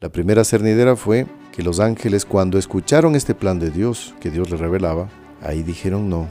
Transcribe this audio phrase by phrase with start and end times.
[0.00, 4.50] La primera cernidera fue que los ángeles cuando escucharon este plan de Dios que Dios
[4.50, 5.08] les revelaba,
[5.42, 6.28] ahí dijeron no.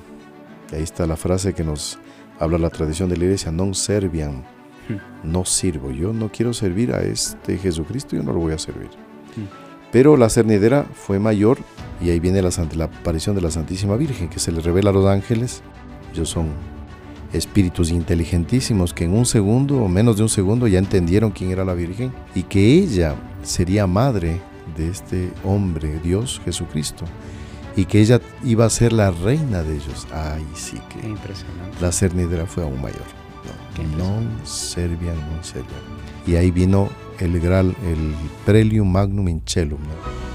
[0.72, 2.00] Y ahí está la frase que nos
[2.40, 4.46] habla la tradición de la iglesia, non servian,
[4.88, 5.32] Hmm.
[5.32, 5.92] no sirvo.
[5.92, 8.90] Yo no quiero servir a este Jesucristo, yo no lo voy a servir.
[9.36, 9.46] Hmm.
[9.92, 11.58] Pero la cernidera fue mayor
[12.02, 12.50] y ahí viene la,
[12.84, 15.62] aparición de la Santísima Virgen que se le revela a los ángeles.
[16.14, 16.48] Ellos son
[17.34, 21.66] espíritus inteligentísimos que en un segundo o menos de un segundo ya entendieron quién era
[21.66, 24.42] la Virgen y que ella sería madre
[24.76, 27.06] de este hombre, Dios Jesucristo,
[27.76, 30.08] y que ella iba a ser la reina de ellos.
[30.12, 31.78] Ay, sí Qué que impresionante.
[31.80, 33.06] la cernidera fue aún mayor.
[33.76, 35.82] Qué No, non serviam, non serviam.
[36.26, 38.16] Y ahí vino el el
[38.46, 39.80] prelium magnum in celum.
[39.80, 40.27] ¿no?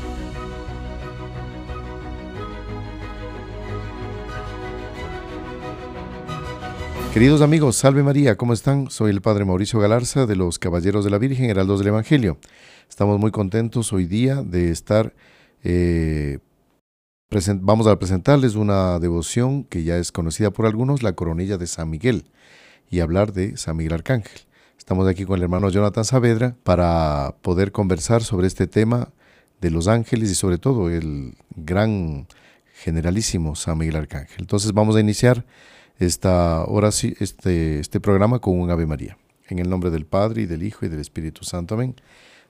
[7.13, 8.91] Queridos amigos, salve María, ¿cómo están?
[8.91, 12.39] Soy el Padre Mauricio Galarza de los Caballeros de la Virgen, Heraldos del Evangelio.
[12.89, 15.13] Estamos muy contentos hoy día de estar,
[15.63, 16.39] eh,
[17.61, 21.91] vamos a presentarles una devoción que ya es conocida por algunos, la coronilla de San
[21.91, 22.25] Miguel,
[22.89, 24.41] y hablar de San Miguel Arcángel.
[24.79, 29.11] Estamos aquí con el hermano Jonathan Saavedra para poder conversar sobre este tema
[29.61, 32.27] de los ángeles y sobre todo el gran
[32.73, 34.39] generalísimo San Miguel Arcángel.
[34.39, 35.45] Entonces vamos a iniciar
[36.07, 39.17] esta oraci- este, este programa con un Ave María.
[39.49, 41.75] En el nombre del Padre y del Hijo y del Espíritu Santo.
[41.75, 41.95] Amén.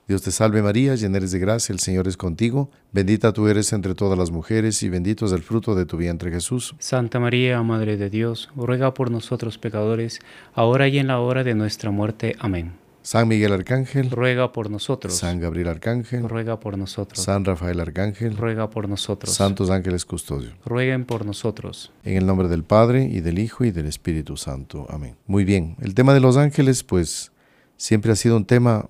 [0.08, 2.70] Dios te salve María, llena eres de gracia, el Señor es contigo.
[2.92, 6.30] Bendita tú eres entre todas las mujeres y bendito es el fruto de tu vientre
[6.32, 6.74] Jesús.
[6.80, 10.18] Santa María, Madre de Dios, ruega por nosotros pecadores,
[10.54, 12.34] ahora y en la hora de nuestra muerte.
[12.40, 12.81] Amén.
[13.02, 15.14] San Miguel Arcángel, Ruega por nosotros.
[15.16, 17.22] San Gabriel Arcángel, Ruega por nosotros.
[17.24, 19.34] San Rafael Arcángel, Ruega por nosotros.
[19.34, 20.54] Santos ángeles custodios.
[20.64, 21.90] Rueguen por nosotros.
[22.04, 24.86] En el nombre del Padre y del Hijo y del Espíritu Santo.
[24.88, 25.16] Amén.
[25.26, 27.32] Muy bien, el tema de los ángeles pues
[27.76, 28.88] siempre ha sido un tema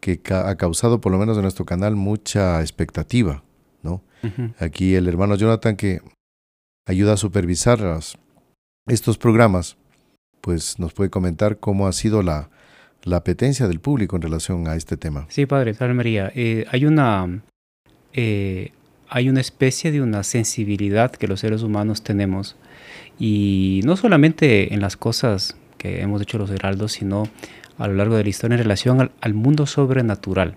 [0.00, 3.42] que ca- ha causado por lo menos en nuestro canal mucha expectativa,
[3.82, 4.02] ¿no?
[4.58, 6.00] Aquí el hermano Jonathan que
[6.86, 8.18] ayuda a supervisar las-
[8.88, 9.76] estos programas,
[10.40, 12.50] pues nos puede comentar cómo ha sido la,
[13.04, 15.26] la apetencia del público en relación a este tema.
[15.28, 16.32] Sí, Padre, Salve María.
[16.34, 17.42] Eh, hay una
[18.12, 18.72] eh,
[19.08, 22.56] hay una especie de una sensibilidad que los seres humanos tenemos
[23.18, 27.28] y no solamente en las cosas que hemos hecho los heraldos, sino
[27.78, 30.56] a lo largo de la historia en relación al, al mundo sobrenatural.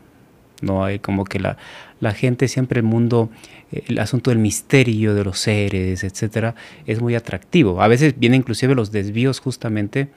[0.61, 1.57] No hay como que la,
[1.99, 3.29] la gente siempre el mundo,
[3.71, 7.81] eh, el asunto del misterio de los seres, etcétera, es muy atractivo.
[7.81, 10.07] A veces vienen inclusive los desvíos justamente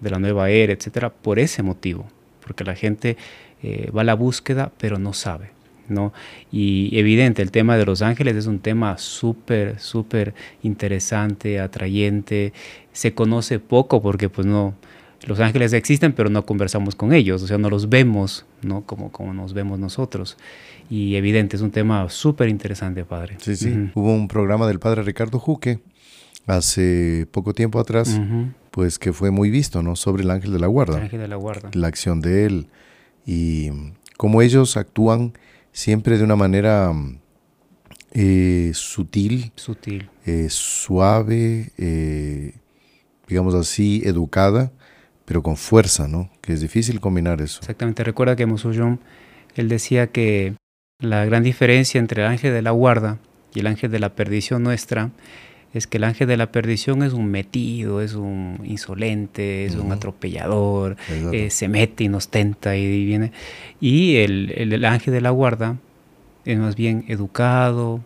[0.00, 2.06] de la nueva era, etcétera, por ese motivo,
[2.44, 3.16] porque la gente
[3.62, 5.50] eh, va a la búsqueda, pero no sabe.
[5.88, 6.12] ¿no?
[6.50, 12.52] Y evidente, el tema de los ángeles es un tema súper, súper interesante, atrayente.
[12.92, 14.74] Se conoce poco porque pues no,
[15.26, 18.82] los ángeles existen, pero no conversamos con ellos, o sea, no los vemos, ¿no?
[18.82, 20.36] Como, como nos vemos nosotros.
[20.90, 23.36] Y evidente, es un tema súper interesante, padre.
[23.40, 23.90] Sí, sí.
[23.94, 25.80] Hubo un programa del padre Ricardo Juque
[26.46, 28.20] hace poco tiempo atrás,
[28.70, 29.96] pues que fue muy visto, ¿no?
[29.96, 30.98] Sobre el ángel de la guarda.
[30.98, 31.70] Ángel de la guarda.
[31.72, 32.66] la acción de él
[33.26, 33.70] y
[34.16, 35.32] cómo ellos actúan
[35.72, 36.92] siempre de una manera
[38.12, 40.08] eh, sutil, Sutil.
[40.24, 42.54] eh, suave, eh,
[43.28, 44.70] digamos así, educada,
[45.24, 46.30] pero con fuerza, ¿no?
[46.42, 47.60] Que es difícil combinar eso.
[47.60, 48.04] Exactamente.
[48.04, 49.00] Recuerda que Mosuyon,
[49.56, 50.54] él decía que
[51.00, 53.18] la gran diferencia entre el ángel de la guarda
[53.54, 55.10] y el ángel de la perdición nuestra
[55.74, 59.90] es que el ángel de la perdición es un metido, es un insolente, es un
[59.92, 60.96] atropellador,
[61.32, 63.32] eh, se mete y nos tenta y viene.
[63.80, 65.76] Y el, el- el ángel de la guarda
[66.44, 68.00] es más bien educado,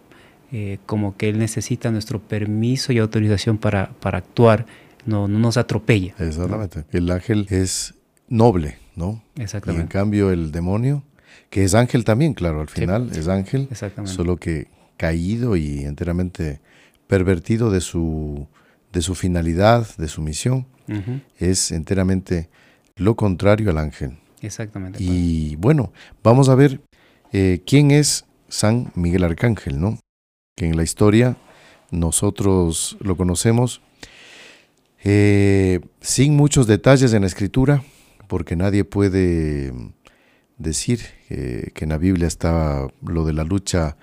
[0.50, 4.64] eh, como que él necesita nuestro permiso y autorización para, para actuar,
[5.04, 6.14] no, no nos atropella.
[6.18, 6.84] Exactamente.
[6.92, 7.94] El ángel es
[8.28, 9.22] noble, ¿no?
[9.34, 9.88] Y en Exactamente.
[9.92, 11.02] cambio el demonio,
[11.50, 12.80] que es ángel también, claro, al Sí.
[12.80, 14.14] final es ángel, Exactamente.
[14.16, 16.60] solo que caído y enteramente
[17.08, 18.46] pervertido de su,
[18.92, 20.66] de su finalidad, de su misión,
[21.38, 22.48] es enteramente
[22.96, 24.16] lo contrario al ángel.
[24.40, 25.02] Exactamente.
[25.02, 25.92] Y bueno,
[26.22, 26.80] vamos a ver
[27.32, 29.98] eh, quién es San Miguel Arcángel, ¿no?
[30.56, 31.36] Que en la historia
[31.90, 33.82] nosotros lo conocemos
[35.04, 37.82] eh, sin muchos detalles en la escritura,
[38.26, 39.72] porque nadie puede
[40.56, 41.00] decir
[41.30, 43.96] eh, que en la Biblia está lo de la lucha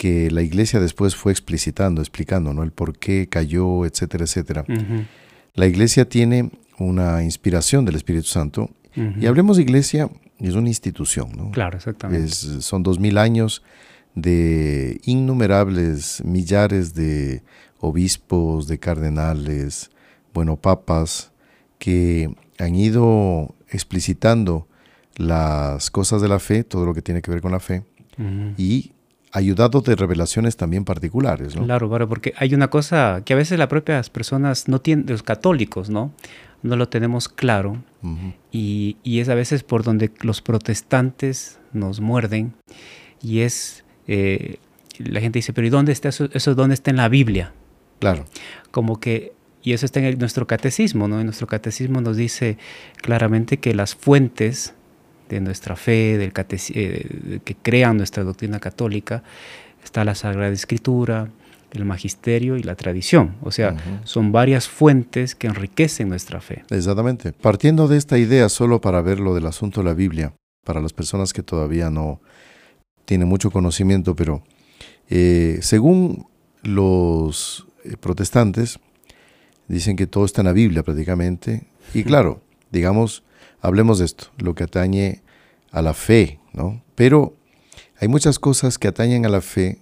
[0.00, 2.62] que la iglesia después fue explicitando, explicando, ¿no?
[2.62, 4.64] El por qué cayó, etcétera, etcétera.
[5.54, 8.70] La iglesia tiene una inspiración del Espíritu Santo
[9.20, 10.08] y hablemos de iglesia,
[10.38, 11.50] es una institución, ¿no?
[11.50, 12.24] Claro, exactamente.
[12.24, 13.62] Es- son dos mil años
[14.14, 17.42] de innumerables millares de
[17.80, 19.90] obispos, de cardenales,
[20.32, 21.30] bueno, papas,
[21.78, 24.66] que han ido explicitando
[25.16, 27.82] las cosas de la fe, todo lo que tiene que ver con la fe,
[28.56, 28.92] y
[29.32, 31.56] ayudado de revelaciones también particulares.
[31.56, 31.64] ¿no?
[31.64, 35.22] Claro, claro, porque hay una cosa que a veces las propias personas no tienen, los
[35.22, 36.12] católicos, ¿no?
[36.62, 37.82] No lo tenemos claro
[38.52, 42.52] y, y, es a veces por donde los protestantes nos muerden
[43.22, 44.56] y es, eh,
[44.98, 46.28] la gente dice, pero ¿y dónde está eso?
[46.32, 47.54] ¿Eso dónde está en la Biblia?
[47.98, 48.26] Claro.
[48.70, 49.32] Como que,
[49.62, 51.18] y eso está en nuestro catecismo, ¿no?
[51.18, 52.58] En nuestro catecismo nos dice
[52.96, 54.74] claramente que las fuentes
[55.36, 59.22] de nuestra fe, del eh, que crean nuestra doctrina católica,
[59.82, 61.28] está la Sagrada Escritura,
[61.72, 63.36] el magisterio y la tradición.
[63.42, 66.64] O sea, son varias fuentes que enriquecen nuestra fe.
[66.70, 67.32] Exactamente.
[67.32, 70.34] Partiendo de esta idea, solo para ver lo del asunto de la Biblia,
[70.64, 72.20] para las personas que todavía no
[73.04, 74.42] tienen mucho conocimiento, pero
[75.08, 76.26] eh, según
[76.62, 78.78] los eh, protestantes,
[79.68, 81.66] dicen que todo está en la Biblia prácticamente.
[81.94, 83.22] Y claro, digamos,
[83.60, 85.22] hablemos de esto, lo que atañe
[85.70, 86.82] a la fe, ¿no?
[86.94, 87.34] Pero
[87.98, 89.78] hay muchas cosas que atañen a la fe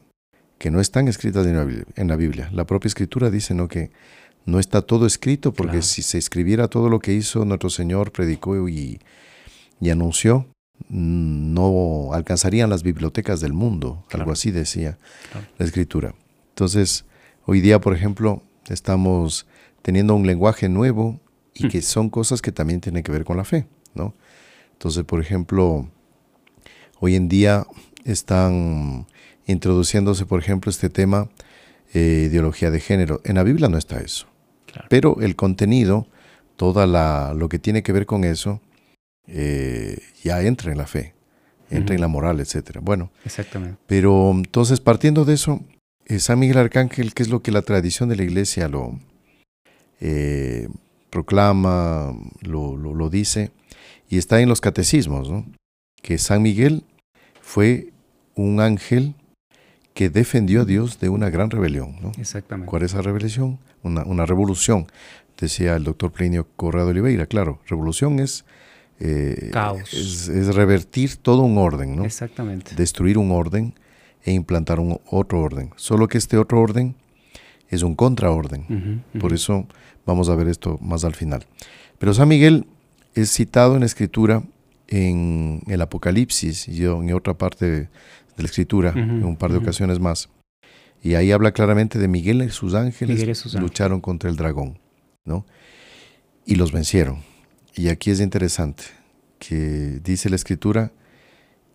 [0.58, 2.50] que no están escritas en la Biblia.
[2.52, 3.68] La propia escritura dice, ¿no?
[3.68, 3.90] Que
[4.48, 8.68] no está todo escrito, porque si se escribiera todo lo que hizo nuestro Señor, predicó
[8.68, 8.98] y,
[9.90, 10.46] anunció,
[10.88, 14.98] no alcanzarían las bibliotecas del mundo, algo así decía
[15.58, 16.14] la escritura.
[16.50, 17.04] Entonces,
[17.44, 19.46] hoy día, por ejemplo, estamos
[19.82, 21.20] teniendo un lenguaje nuevo
[21.58, 21.68] y mm.
[21.70, 24.14] que son cosas que también tienen que ver con la fe, ¿no?
[24.72, 25.88] Entonces, por ejemplo,
[27.00, 27.66] hoy en día
[28.04, 29.06] están
[29.46, 31.28] introduciéndose, por ejemplo, este tema
[31.92, 33.20] eh, ideología de género.
[33.24, 34.28] En la Biblia no está eso.
[34.88, 36.06] Pero el contenido,
[36.56, 38.60] toda la, lo que tiene que ver con eso,
[39.26, 41.14] eh, ya entra en la fe,
[41.70, 42.80] entra en la moral, etcétera.
[42.80, 43.78] Bueno, exactamente.
[43.86, 45.64] Pero entonces, partiendo de eso,
[46.06, 48.98] eh, San Miguel Arcángel, ¿qué es lo que la tradición de la iglesia lo
[51.10, 53.50] proclama, lo, lo, dice,
[54.08, 55.46] y está en los catecismos, ¿no?
[56.02, 56.84] que San Miguel
[57.40, 57.92] fue
[58.34, 59.14] un ángel
[59.94, 61.96] que defendió a Dios de una gran rebelión.
[62.00, 62.12] ¿no?
[62.18, 62.70] Exactamente.
[62.70, 63.58] ¿Cuál es esa rebelión?
[63.82, 64.86] Una, una revolución,
[65.38, 67.26] decía el doctor Plinio Corrado Oliveira.
[67.26, 68.44] Claro, revolución es,
[69.00, 69.92] eh, Caos.
[69.94, 72.04] Es, revertir todo un orden, ¿no?
[72.04, 72.74] Exactamente.
[72.74, 73.74] Destruir un orden
[74.24, 75.70] e implantar un otro orden.
[75.76, 76.96] Solo que este otro orden
[77.68, 79.02] es un contraorden.
[79.20, 79.66] Por eso
[80.06, 81.46] vamos a ver esto más al final.
[81.98, 82.66] Pero San Miguel
[83.14, 84.42] es citado en la escritura
[84.86, 87.88] en el Apocalipsis y en otra parte de
[88.36, 90.28] la escritura, en un par de ocasiones más.
[91.02, 94.78] Y ahí habla claramente de Miguel y sus ángeles lucharon contra el dragón,
[95.24, 95.44] ¿no?
[96.46, 97.18] Y los vencieron.
[97.74, 98.84] Y aquí es interesante
[99.38, 100.90] que dice la escritura,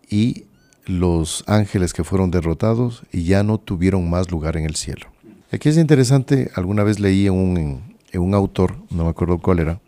[0.09, 0.45] y
[0.85, 5.12] los ángeles que fueron derrotados y ya no tuvieron más lugar en el cielo.
[5.53, 9.59] Aquí es interesante, alguna vez leí en un, en un autor, no me acuerdo cuál
[9.59, 9.79] era,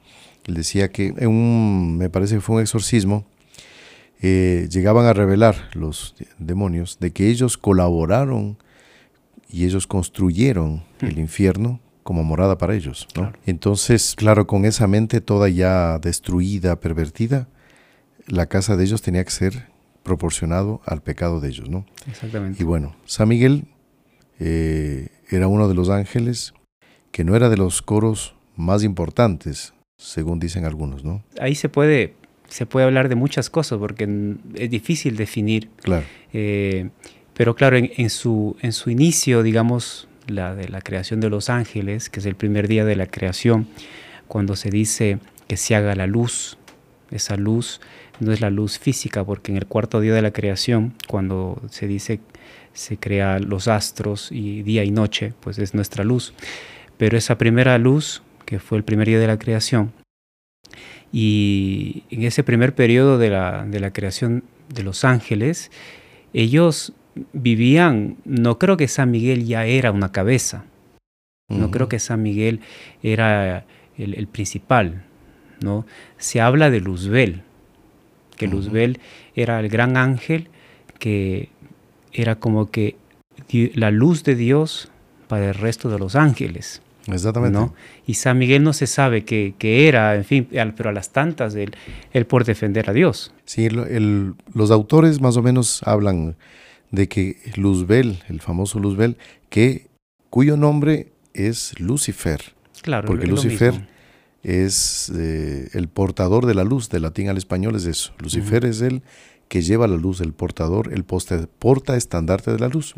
[0.45, 3.25] él decía que en un, me parece que fue un exorcismo,
[4.21, 8.59] eh, llegaban a revelar los demonios de que ellos colaboraron
[9.49, 11.05] y ellos construyeron hmm.
[11.05, 13.07] el infierno como morada para ellos.
[13.47, 17.47] Entonces, claro, con esa mente toda ya destruida, pervertida,
[18.27, 19.67] la casa de ellos tenía que ser
[20.03, 21.71] proporcionado al pecado de ellos.
[21.71, 21.87] ¿no?
[22.07, 22.61] Exactamente.
[22.61, 23.65] Y bueno, San Miguel
[24.39, 26.53] eh, era uno de los ángeles
[27.11, 31.23] que no era de los coros más importantes, según dicen algunos, ¿no?
[31.39, 32.13] Ahí se puede,
[32.47, 35.69] se puede hablar de muchas cosas porque es difícil definir.
[35.81, 36.05] Claro.
[36.33, 36.89] Eh,
[37.33, 42.09] pero claro, en, su, en su inicio, digamos, la de la creación de los ángeles,
[42.09, 43.67] que es el primer día de la creación,
[44.27, 46.57] cuando se dice que se haga la luz,
[47.11, 47.81] esa luz
[48.19, 51.87] no es la luz física, porque en el cuarto día de la creación, cuando se
[51.87, 52.19] dice
[52.73, 56.33] se crea los astros y día y noche, pues es nuestra luz.
[56.97, 59.91] Pero esa primera luz que fue el primer día de la creación.
[61.11, 65.71] Y en ese primer periodo de la, de la creación de los ángeles,
[66.33, 66.93] ellos
[67.33, 70.65] vivían, no creo que San Miguel ya era una cabeza,
[71.47, 72.59] no creo que San Miguel
[73.03, 73.65] era
[73.97, 75.03] el, principal,
[75.61, 75.85] ¿no?
[76.17, 77.43] Se habla de Luzbel,
[78.35, 78.99] que Luzbel
[79.35, 80.49] era el gran ángel
[80.97, 81.49] que
[82.15, 82.95] era como que
[83.73, 84.89] la luz de Dios
[85.27, 86.81] para el resto de los ángeles.
[87.07, 87.57] Exactamente.
[87.57, 87.75] ¿no?
[88.07, 89.53] Y San Miguel no se sabe qué,
[89.87, 91.75] era, en fin, pero a las tantas, él,
[92.13, 93.33] él por defender a Dios.
[93.45, 96.35] Sí, los autores más o menos hablan
[96.91, 99.17] de que Luzbel, el famoso Luzbel,
[99.49, 99.87] que,
[100.29, 102.55] cuyo nombre es Lucifer.
[102.81, 103.87] Claro, porque Lucifer
[104.43, 108.13] es eh, el portador de la luz, de latín al español es eso.
[108.19, 109.01] Lucifer es el
[109.47, 112.95] que lleva la luz, el portador, el porta estandarte de la luz.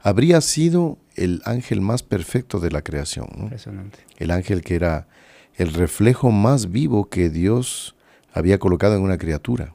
[0.00, 3.28] Habría sido el ángel más perfecto de la creación.
[3.36, 3.98] Impresionante.
[4.18, 5.08] El ángel que era
[5.56, 7.96] el reflejo más vivo que Dios
[8.32, 9.74] había colocado en una criatura.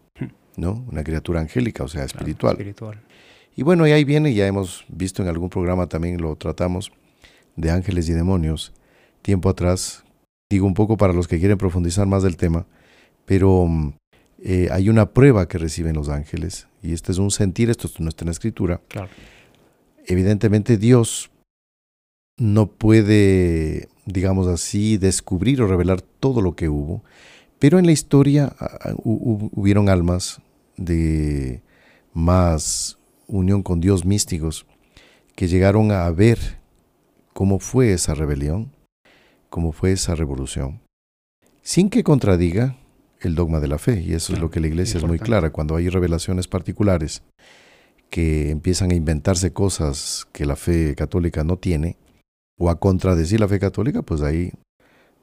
[0.55, 0.85] ¿no?
[0.91, 2.53] Una criatura angélica, o sea, espiritual.
[2.53, 3.01] espiritual.
[3.55, 6.91] Y bueno, y ahí viene, ya hemos visto en algún programa también lo tratamos,
[7.55, 8.73] de ángeles y demonios,
[9.21, 10.03] tiempo atrás,
[10.49, 12.65] digo un poco para los que quieren profundizar más del tema,
[13.25, 13.93] pero mm,
[14.45, 18.09] eh, hay una prueba que reciben los ángeles, y este es un sentir, esto no
[18.09, 18.81] está en la escritura.
[18.89, 19.07] Claro.
[20.05, 21.31] Evidentemente Dios
[22.37, 27.05] no puede, digamos así, descubrir o revelar todo lo que hubo,
[27.57, 30.41] pero en la historia ah, ah, hubieron almas
[30.75, 31.61] de
[32.13, 32.97] más
[33.27, 34.65] unión con Dios místicos
[35.35, 36.59] que llegaron a ver
[37.31, 38.73] cómo fue esa rebelión,
[39.49, 40.81] cómo fue esa revolución,
[41.61, 42.75] sin que contradiga
[43.27, 44.01] el dogma de la fe.
[44.01, 45.51] Y eso es lo que la iglesia es muy clara.
[45.51, 47.23] Cuando hay revelaciones particulares
[48.09, 51.97] que empiezan a inventarse cosas que la fe católica no tiene,
[52.57, 54.51] o a contradecir la fe católica, pues ahí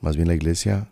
[0.00, 0.90] más bien la iglesia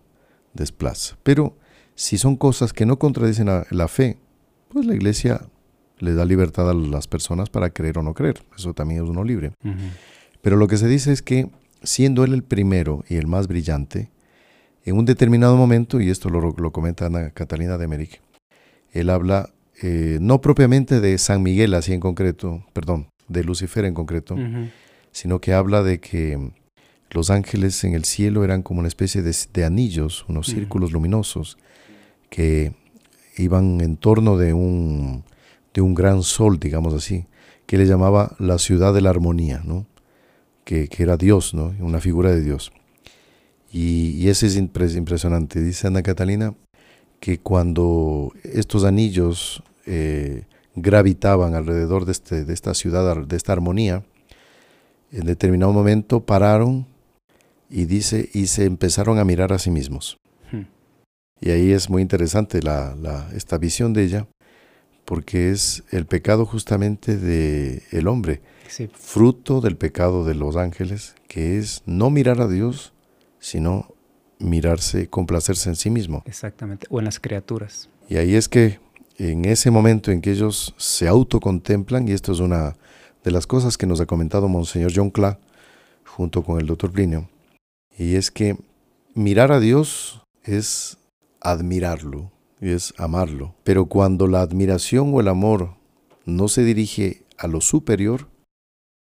[0.55, 1.17] desplaza.
[1.23, 1.57] Pero
[1.95, 4.19] si son cosas que no contradicen la, fe,
[4.69, 5.49] pues la iglesia
[5.99, 8.43] le da libertad a las personas para creer o no creer.
[8.57, 9.53] Eso también es uno libre.
[10.41, 11.51] Pero lo que se dice es que
[11.83, 14.11] siendo él el primero y el más brillante,
[14.89, 18.21] en un determinado momento, y esto lo, comenta Ana Catalina de Merich,
[18.93, 19.51] él habla
[19.83, 24.37] eh, no propiamente de San Miguel así en concreto, perdón, de Lucifer en concreto,
[25.13, 26.53] sino que habla de que
[27.11, 31.59] los ángeles en el cielo eran como una especie de, anillos, unos círculos luminosos,
[32.31, 32.73] que
[33.37, 35.25] iban en torno de un,
[35.75, 37.27] de un gran sol, digamos así,
[37.67, 39.87] que le llamaba la ciudad de la armonía, ¿no?
[40.65, 41.75] que, era Dios, ¿no?
[41.81, 42.73] una figura de Dios.
[43.71, 45.61] Y, y ese es impresionante.
[45.61, 46.55] Dice Ana Catalina
[47.21, 50.45] que cuando estos anillos eh,
[50.77, 54.05] gravitaban alrededor de, este, de esta ciudad, de esta armonía,
[55.13, 56.87] en determinado momento pararon
[57.71, 60.19] y dice, y se empezaron a mirar a sí mismos.
[60.51, 60.63] Hmm.
[61.41, 64.27] Y ahí es muy interesante la, la, esta visión de ella,
[65.05, 68.43] porque es el pecado justamente del el hombre,
[68.93, 72.93] fruto del pecado de los ángeles, que es no mirar a Dios,
[73.41, 73.95] sino
[74.39, 76.23] mirarse, complacerse en sí mismo.
[76.27, 77.89] Exactamente, o en las criaturas.
[78.09, 78.81] Y ahí es que
[79.19, 82.77] en ese momento en que ellos se autocontemplan, y esto es una
[83.25, 85.39] de las cosas que nos ha comentado Monseñor John Cla,
[86.05, 87.29] junto con el doctor Plinio,
[87.97, 88.57] y es que
[89.15, 90.99] mirar a Dios es
[91.41, 92.31] admirarlo,
[92.61, 93.55] es amarlo.
[93.65, 95.75] Pero cuando la admiración o el amor
[96.25, 98.29] no se dirige a lo superior,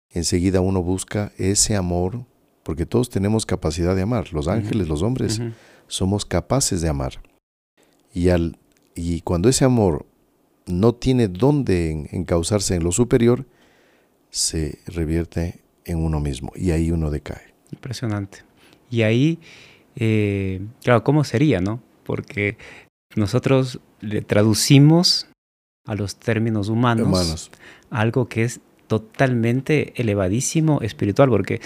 [0.09, 2.25] enseguida uno busca ese amor,
[2.69, 4.31] porque todos tenemos capacidad de amar.
[4.31, 5.41] Los ángeles, los hombres,
[5.87, 7.13] somos capaces de amar.
[8.13, 8.59] Y, al,
[8.93, 10.05] y cuando ese amor
[10.67, 13.47] no tiene dónde encauzarse en lo superior,
[14.29, 17.55] se revierte en uno mismo y ahí uno decae.
[17.71, 18.43] Impresionante.
[18.91, 19.39] Y ahí,
[19.95, 21.81] eh, claro, ¿cómo sería, no?
[22.03, 22.55] Porque
[23.15, 25.25] nosotros le traducimos
[25.87, 27.49] a los términos humanos,
[27.89, 31.61] algo que es totalmente elevadísimo espiritual, porque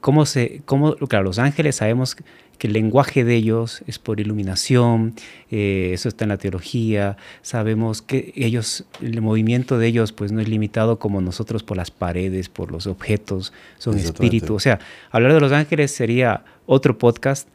[0.00, 2.16] cómo se, cómo, claro, los ángeles sabemos
[2.58, 5.14] que el lenguaje de ellos es por iluminación,
[5.50, 10.40] eh, eso está en la teología, sabemos que ellos, el movimiento de ellos pues no
[10.40, 14.78] es limitado como nosotros por las paredes, por los objetos, son espíritu, o sea,
[15.10, 17.48] hablar de los ángeles sería otro podcast,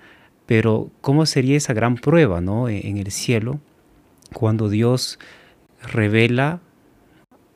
[0.45, 2.67] pero ¿cómo sería esa gran prueba ¿no?
[2.67, 3.59] E, en el cielo
[4.33, 5.19] cuando Dios
[5.81, 6.59] revela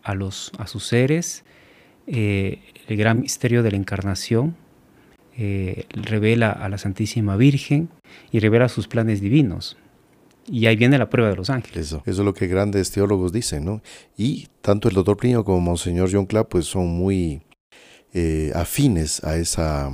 [0.03, 1.43] a, los, a sus seres
[2.07, 4.55] eh, el gran misterio de la encarnación,
[5.37, 7.89] eh, revela a la Santísima Virgen
[8.31, 9.77] y revela sus planes divinos.
[10.47, 11.87] Y ahí viene la prueba de los ángeles.
[11.87, 13.81] Eso, eso es lo que grandes teólogos dicen, ¿no?
[14.15, 17.41] Y tanto el doctor Plinio como Monseñor John Clapp pues son muy
[18.13, 19.91] eh, afines a esa,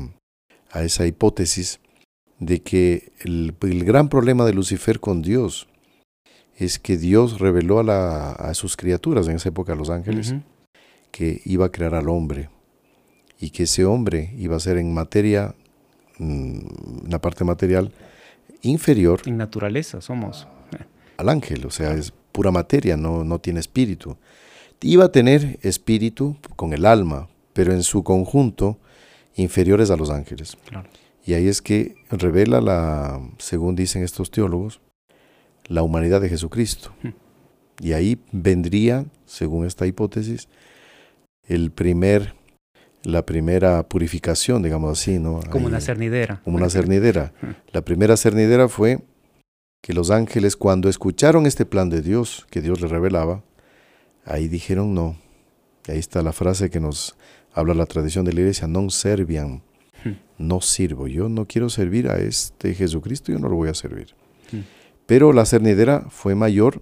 [0.70, 1.80] a esa hipótesis
[2.38, 5.68] de que el, gran problema de Lucifer con Dios
[6.56, 10.36] es que Dios reveló a, la, a sus criaturas, en esa época a los ángeles,
[11.12, 12.50] que iba a crear al hombre
[13.42, 15.56] y que ese hombre iba a ser en materia,
[16.20, 17.92] mm, la parte material,
[18.62, 19.22] inferior.
[19.26, 20.48] En naturaleza somos.
[21.18, 24.16] Al ángel, o sea, es pura materia, no, no tiene espíritu.
[24.82, 28.78] Iba a tener espíritu con el alma, pero en su conjunto
[29.36, 30.58] inferiores a los ángeles.
[31.26, 34.82] Y ahí es que revela la, según dicen estos teólogos,
[35.68, 36.94] la humanidad de Jesucristo.
[37.04, 37.10] Hmm.
[37.80, 40.48] Y ahí vendría, según esta hipótesis,
[41.48, 42.36] el primer
[43.04, 45.40] la primera purificación, digamos así, ¿no?
[45.50, 46.42] Como una cernidera.
[46.44, 47.34] Como una cernidera.
[47.72, 49.00] La primera cernidera fue
[49.82, 53.44] que los ángeles cuando escucharon este plan de Dios, que Dios les revelaba,
[54.26, 55.18] ahí dijeron no.
[55.88, 57.16] ahí está la frase que nos
[57.54, 59.62] habla la tradición de la iglesia, non serviam,
[60.38, 61.08] no sirvo.
[61.08, 64.16] Yo no quiero servir a este Jesucristo, yo no lo voy a servir.
[65.08, 66.82] Pero la cernidera fue mayor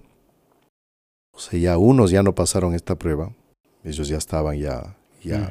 [1.32, 3.32] O sea, ya unos ya no pasaron esta prueba,
[3.82, 5.50] ellos ya estaban ya, ya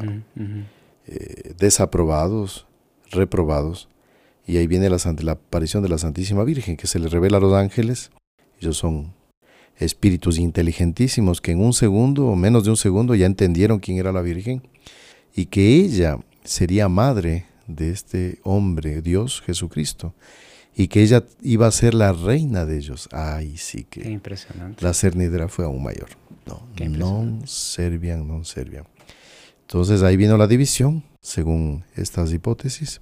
[1.08, 2.68] eh, desaprobados,
[3.12, 3.90] reprobados,
[4.46, 7.42] y ahí viene la, la aparición de la Santísima Virgen, que se le revela a
[7.42, 8.12] los ángeles,
[8.60, 9.14] ellos son
[9.78, 14.12] espíritus inteligentísimos que en un segundo o menos de un segundo ya entendieron quién era
[14.12, 14.62] la Virgen
[15.34, 20.14] y que ella sería madre de este hombre, Dios Jesucristo,
[20.76, 23.10] y que ella iba a ser la reina de ellos.
[23.12, 24.84] Ay, sí que impresionante.
[24.84, 26.10] la cernidera fue aún mayor.
[26.46, 28.86] No, no servian, no servian.
[29.70, 33.02] Entonces ahí vino la división, según estas hipótesis,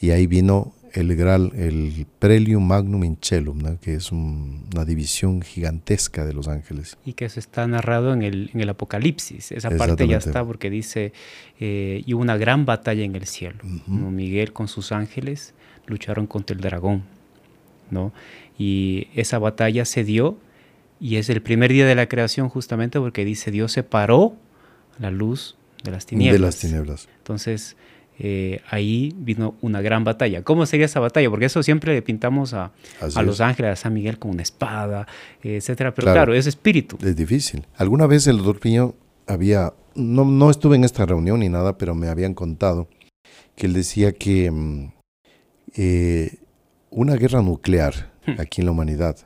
[0.00, 6.32] y ahí vino el, gran, el Prelium Magnum in que es una división gigantesca de
[6.32, 6.96] los ángeles.
[7.04, 9.52] Y que eso está narrado en el, en el Apocalipsis.
[9.52, 11.12] Esa parte ya está porque dice,
[11.60, 13.58] eh, y una gran batalla en el cielo.
[13.86, 15.52] Miguel con sus ángeles
[15.86, 17.02] lucharon contra el dragón.
[17.90, 18.14] ¿no?
[18.56, 20.38] Y esa batalla se dio
[20.98, 24.34] y es el primer día de la creación justamente porque dice Dios separó
[24.98, 26.40] la luz de las tinieblas.
[26.40, 27.08] De las tinieblas.
[27.18, 27.76] Entonces,
[28.18, 30.42] eh, ahí vino una gran batalla.
[30.42, 31.30] ¿Cómo sería esa batalla?
[31.30, 32.72] Porque eso siempre le pintamos a,
[33.14, 35.06] a los ángeles, a San Miguel con una espada,
[35.42, 35.94] etcétera.
[35.94, 36.98] Pero claro, es espíritu.
[37.02, 37.66] Es difícil.
[37.76, 38.94] Alguna vez el doctor Piño
[39.26, 42.88] había, no, no estuve en esta reunión ni nada, pero me habían contado
[43.56, 44.92] que él decía que mm,
[45.76, 46.38] eh,
[46.90, 48.40] una guerra nuclear hmm.
[48.40, 49.16] aquí en la humanidad,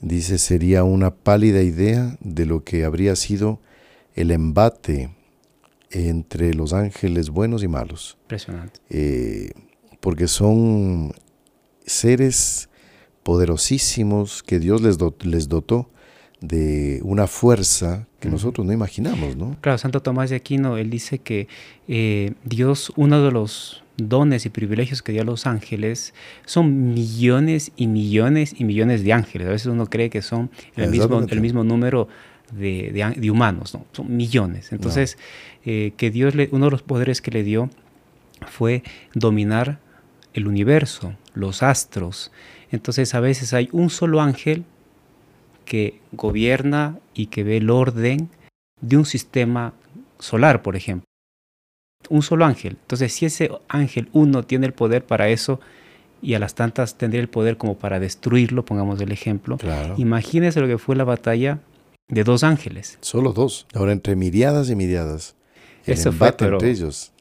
[0.00, 3.60] dice, sería una pálida idea de lo que habría sido
[4.14, 5.10] el embate
[5.90, 8.16] entre los ángeles buenos y malos.
[8.22, 8.80] Impresionante.
[8.88, 9.52] Eh,
[10.00, 11.12] porque son
[11.84, 12.68] seres
[13.22, 15.90] poderosísimos que Dios les, les dotó
[16.40, 19.56] de una fuerza que nosotros no imaginamos, ¿no?
[19.60, 21.48] Claro, Santo Tomás de Aquino, él dice que
[21.86, 26.14] eh, Dios, uno de los dones y privilegios que dio a los ángeles
[26.46, 29.48] son millones y millones y millones de ángeles.
[29.48, 32.08] A veces uno cree que son el, mismo, el mismo número
[32.50, 34.72] de, humanos, no, son millones.
[34.72, 35.18] Entonces,
[35.64, 37.70] eh, que Dios, le, uno de los poderes que le dio
[38.46, 38.82] fue
[39.14, 39.78] dominar
[40.34, 42.32] el universo, los astros.
[42.70, 44.64] Entonces, a veces hay un solo ángel
[45.64, 48.28] que gobierna y que ve el orden
[48.80, 49.74] de un sistema
[50.18, 51.04] solar, por ejemplo.
[52.08, 52.76] Un solo ángel.
[52.80, 55.60] Entonces, si ese ángel uno tiene el poder para eso,
[56.22, 59.58] y a las tantas tendría el poder como para destruirlo, pongamos el ejemplo.
[59.96, 61.60] Imagínese lo que fue la batalla
[62.10, 62.98] de dos ángeles.
[63.00, 63.66] Solo dos.
[63.72, 65.34] Ahora entre miriadas y miriadas.
[65.86, 67.12] El Eso embate entre ellos.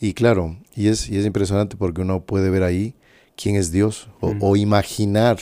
[0.00, 2.94] Y claro, y es, y es impresionante porque uno puede ver ahí
[3.36, 5.38] quién es Dios o, imaginar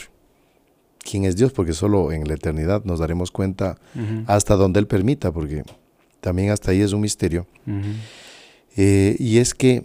[0.99, 3.79] quién es Dios, porque solo en la eternidad nos daremos cuenta
[4.27, 5.65] hasta donde Él permita, porque
[6.21, 7.47] también hasta ahí es un misterio.
[8.77, 9.85] Eh, y es que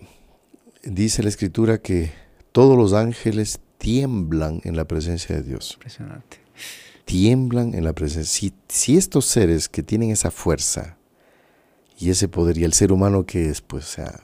[0.83, 2.11] dice la Escritura que
[2.51, 5.73] todos los ángeles tiemblan en la presencia de Dios.
[5.73, 6.37] Impresionante
[7.09, 8.51] tiemblan en la presencia.
[8.67, 10.95] Si, estos seres que tienen esa fuerza
[11.99, 14.19] y ese poder, y el ser humano que es, pues, sea,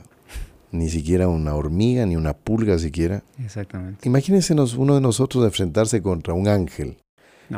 [0.70, 3.24] ni siquiera una hormiga, ni una pulga siquiera.
[3.44, 4.08] Exactamente.
[4.08, 6.98] Imagínense uno de nosotros enfrentarse contra un ángel.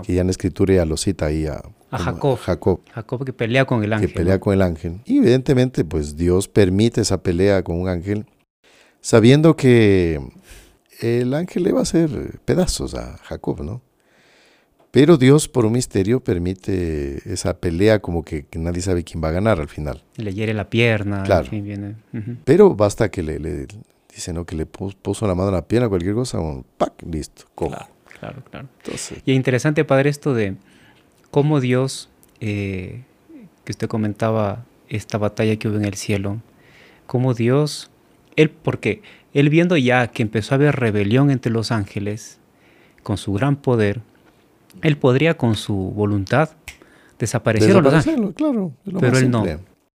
[0.06, 1.62] Que ya en la escritura ya lo cita ahí a,
[1.92, 2.38] Jacob.
[2.40, 2.82] Jacob.
[2.94, 4.10] Jacob que pelea con el ángel.
[4.10, 5.02] Que pelea con el ángel.
[5.04, 8.26] Y evidentemente, pues Dios permite esa pelea con un ángel,
[9.02, 10.22] sabiendo que
[11.02, 13.82] el ángel le va a hacer pedazos a Jacob, ¿no?
[14.98, 19.32] Pero Dios, por un misterio, permite esa pelea como que, nadie sabe quién va a
[19.32, 20.02] ganar al final.
[20.16, 21.22] Le hiere la pierna.
[21.22, 21.48] Claro.
[21.52, 21.98] viene.
[22.46, 23.68] Pero basta que le, le,
[24.12, 24.46] dice, ¿no?
[24.46, 26.94] Que le puso la mano en la pierna, cualquier cosa, un ¡pac!
[27.08, 27.86] Listo, Claro,
[28.20, 28.68] claro, claro.
[29.24, 30.56] y es interesante, Padre, esto de
[31.30, 33.04] cómo Dios, eh,
[33.66, 36.42] que usted comentaba, esta batalla que hubo en el cielo,
[37.06, 37.92] cómo Dios,
[38.36, 39.04] Él, porque
[39.36, 42.40] Él viendo ya que empezó a haber rebelión entre los ángeles,
[43.04, 44.02] con su gran poder,
[44.82, 46.50] él podría con su voluntad
[47.20, 48.36] desaparecer a los ángeles.
[48.36, 49.46] Claro, pero él no.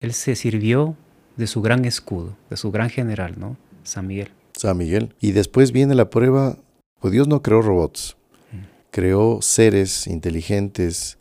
[0.01, 0.97] Él se sirvió
[1.37, 3.57] de su gran escudo, de su gran general, ¿no?
[3.85, 4.31] San Miguel.
[4.55, 5.15] San Miguel.
[5.21, 6.57] Y después viene la prueba,
[7.01, 8.17] pues Dios no creó robots,
[8.53, 8.57] mm.
[8.91, 11.19] creó seres inteligentes.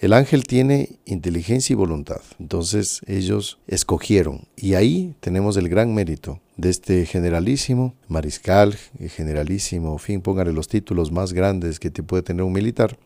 [0.00, 2.22] El ángel tiene inteligencia y voluntad.
[2.38, 4.48] Entonces ellos escogieron.
[4.56, 11.12] Y ahí tenemos el gran mérito de este generalísimo, mariscal, generalísimo, fin, póngale los títulos
[11.12, 12.98] más grandes que te puede tener un militar,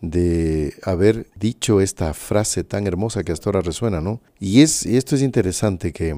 [0.00, 4.22] de haber dicho esta frase tan hermosa que hasta ahora resuena, ¿no?
[4.40, 6.16] Y, es, esto es interesante que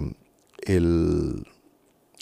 [0.66, 1.46] el,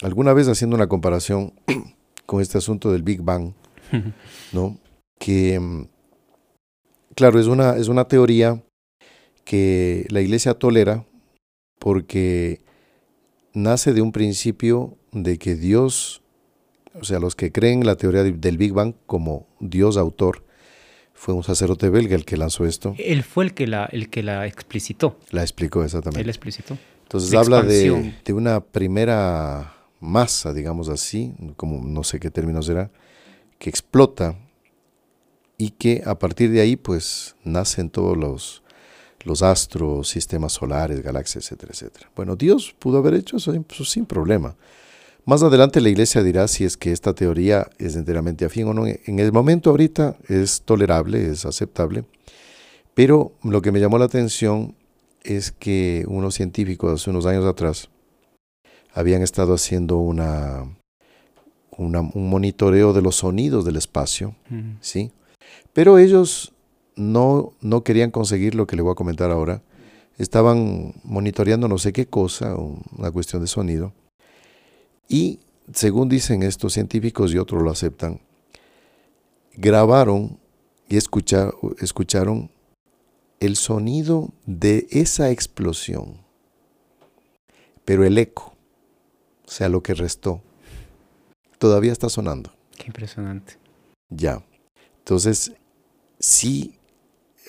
[0.01, 1.53] alguna vez haciendo una comparación
[2.27, 3.53] con este asunto del Big Bang,
[4.53, 4.79] ¿no?
[5.19, 5.87] Que,
[7.19, 8.63] claro, es una, es una teoría
[9.45, 11.05] que la iglesia tolera
[11.81, 12.61] porque
[13.53, 16.23] nace de un principio de que Dios,
[16.95, 20.45] o sea, los que creen la teoría del Big Bang como Dios autor,
[21.13, 22.95] Fue un sacerdote belga el que lanzó esto.
[22.97, 25.19] Él fue el que la, el que la explicitó.
[25.33, 26.21] La explicó exactamente.
[26.21, 26.79] Él explicitó.
[27.03, 32.93] Entonces habla de, de, una primera masa, digamos así, como no sé qué término será,
[33.59, 34.37] que explota
[35.59, 38.63] y que a partir de ahí pues nacen todos los,
[39.25, 42.11] los astros, sistemas solares, galaxias, etcétera, etcétera.
[42.15, 43.53] Bueno, Dios pudo haber hecho eso
[43.85, 44.57] sin problema.
[45.25, 48.87] Más adelante la iglesia dirá si es que esta teoría es enteramente afín o no.
[48.87, 52.05] En el momento ahorita es tolerable, es aceptable,
[52.95, 54.75] pero lo que me llamó la atención
[55.23, 57.91] es que unos científicos hace unos años atrás
[58.95, 60.65] habían estado haciendo una,
[61.77, 64.35] un monitoreo de los sonidos del espacio,
[64.81, 65.13] ¿sí?
[65.79, 66.53] Pero ellos
[66.97, 69.63] no, no querían conseguir lo que le voy a comentar ahora.
[70.17, 73.93] Estaban monitoreando no sé qué cosa, una cuestión de sonido
[75.09, 75.39] y,
[75.73, 78.21] según dicen estos científicos y otros lo aceptan,
[79.53, 80.41] grabaron
[80.89, 82.51] y escucharon
[83.39, 86.17] el sonido de esa explosión,
[87.85, 88.57] pero el eco,
[89.47, 90.43] o sea, lo que restó,
[91.59, 92.53] todavía está sonando.
[92.77, 93.59] Qué impresionante.
[94.11, 94.43] Ya.
[94.99, 95.53] Entonces,
[96.19, 96.75] sí,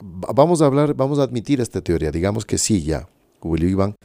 [0.01, 3.08] vamos a hablar, vamos a admitir esta teoría, digamos que sí, ya,
[3.41, 3.95] Willy Iván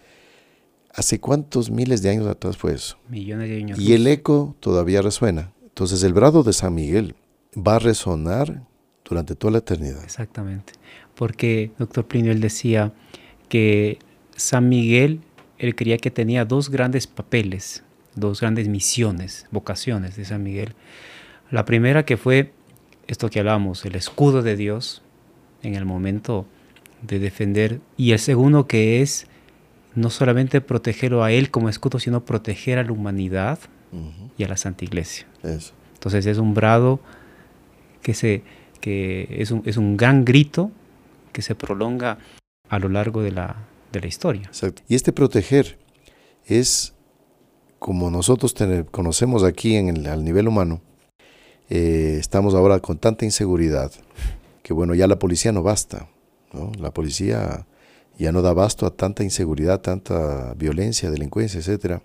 [0.95, 2.97] ¿Hace cuántos miles de años atrás fue eso?
[3.09, 3.79] Millones de años.
[3.81, 5.53] Y el eco todavía resuena.
[5.65, 7.17] Entonces el brado de San Miguel
[7.57, 8.63] va a resonar
[9.05, 10.05] durante toda la eternidad.
[10.05, 10.73] Exactamente.
[11.17, 12.93] Porque doctor Plinio él decía
[13.49, 13.99] que
[14.37, 15.21] San Miguel,
[15.59, 17.83] él creía que tenía dos grandes papeles,
[18.15, 20.75] dos grandes misiones, vocaciones de San Miguel.
[21.51, 22.53] La primera que fue
[23.07, 25.03] esto que hablamos, el escudo de Dios
[25.63, 26.47] en el momento
[27.03, 27.81] de defender.
[27.97, 29.27] Y el segundo que es
[29.95, 33.59] no solamente protegerlo a él como escudo, sino proteger a la humanidad
[34.37, 35.27] y a la Santa Iglesia.
[35.95, 37.01] Entonces es un brado
[38.03, 38.43] que, se,
[38.81, 40.71] que es, un, es un gran grito
[41.33, 42.19] que se prolonga
[42.69, 43.57] a lo largo de la,
[43.93, 44.51] de la historia.
[44.89, 45.79] Y este proteger
[46.45, 46.95] es
[47.79, 48.55] como nosotros
[48.91, 50.81] conocemos aquí en el, al nivel humano,
[51.71, 53.93] eh, estamos ahora con tanta inseguridad
[54.65, 56.09] que bueno, ya la policía no basta.
[56.53, 56.73] ¿no?
[56.81, 57.67] La policía
[58.19, 62.03] ya no da basto a tanta inseguridad, tanta violencia, delincuencia, etcétera,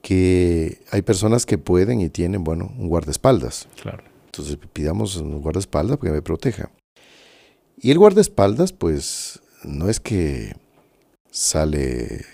[0.00, 3.68] que hay personas que pueden y tienen, bueno, un guardaespaldas.
[3.82, 4.02] Claro.
[4.24, 6.70] Entonces pidamos un guardaespaldas que me proteja.
[7.76, 10.54] Y el guardaespaldas, pues, no es que
[11.30, 12.24] sale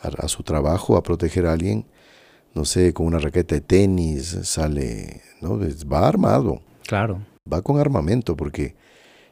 [0.00, 1.86] a, su trabajo a proteger a alguien,
[2.54, 5.58] no sé, con una raqueta de tenis, sale, ¿no?
[5.90, 6.62] Va armado.
[6.86, 7.24] Claro.
[7.50, 8.74] Va con armamento, porque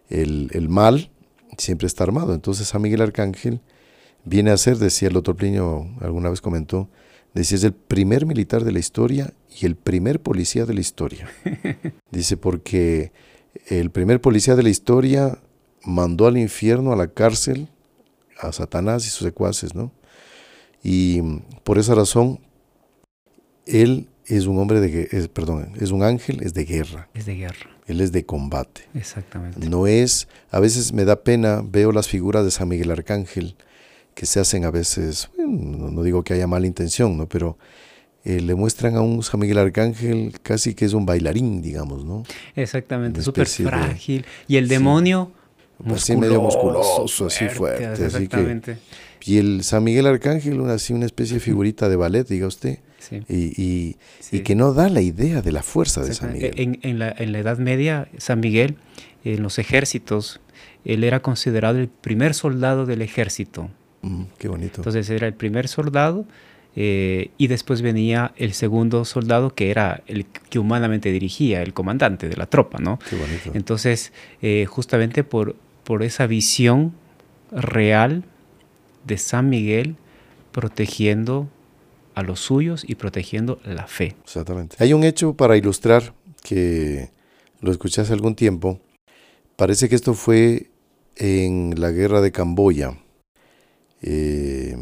[0.09, 1.11] el, el mal
[1.59, 2.35] siempre está armado.
[2.35, 3.61] Entonces San Miguel Arcángel
[4.25, 6.89] viene a ser, decía el doctor Plinio, alguna vez comentó,
[7.35, 11.29] decía, es el primer militar de la historia y el primer policía de la historia.
[12.11, 13.13] Dice, porque
[13.67, 15.39] el primer policía de la historia
[15.85, 17.69] mandó al infierno, a la cárcel,
[18.39, 19.93] a Satanás y sus secuaces, ¿no?
[20.83, 21.21] Y
[21.63, 22.41] por esa razón,
[23.71, 27.09] él es un hombre de, perdón, es un ángel, es de guerra.
[27.15, 27.71] Es de guerra.
[27.87, 28.83] Él es de combate.
[28.95, 29.69] Exactamente.
[29.69, 33.57] No es, a veces me da pena, veo las figuras de San Miguel Arcángel
[34.15, 37.29] que se hacen a veces, no, digo que haya mala intención, ¿no?
[37.29, 37.57] Pero
[38.25, 42.25] eh, le muestran a un San Miguel Arcángel casi que es un bailarín, digamos, ¿no?
[42.55, 44.25] Exactamente, súper frágil.
[44.47, 45.33] y el demonio...
[45.87, 48.05] así medio musculoso, así fuerte.
[48.05, 48.79] Exactamente.
[49.25, 52.79] y el San Miguel Arcángel, así una especie de figurita de ballet, diga usted
[53.29, 53.97] y,
[54.45, 56.79] que no da la idea de la fuerza de San Miguel.
[56.83, 58.77] En, la, Edad Media, San Miguel,
[59.25, 60.41] en los ejércitos,
[60.85, 63.71] él era considerado el primer soldado del ejército.
[64.03, 64.77] Mm, qué bonito.
[64.79, 66.27] Entonces era el primer soldado
[66.77, 72.29] eh, y después venía el segundo soldado que era el que humanamente dirigía, el comandante
[72.29, 72.99] de la tropa, ¿no?
[73.09, 73.51] Qué bonito.
[73.55, 76.95] Entonces, eh, justamente por, por esa visión
[77.51, 78.23] real
[79.05, 79.97] de San Miguel
[80.53, 81.49] protegiendo
[82.15, 84.17] a los suyos y protegiendo la fe.
[84.23, 84.77] Exactamente.
[84.79, 87.11] Hay un hecho para ilustrar que
[87.61, 88.81] lo escuché hace algún tiempo.
[89.57, 90.71] Parece que esto fue
[91.17, 92.97] en la guerra de Camboya,
[94.03, 94.77] eh,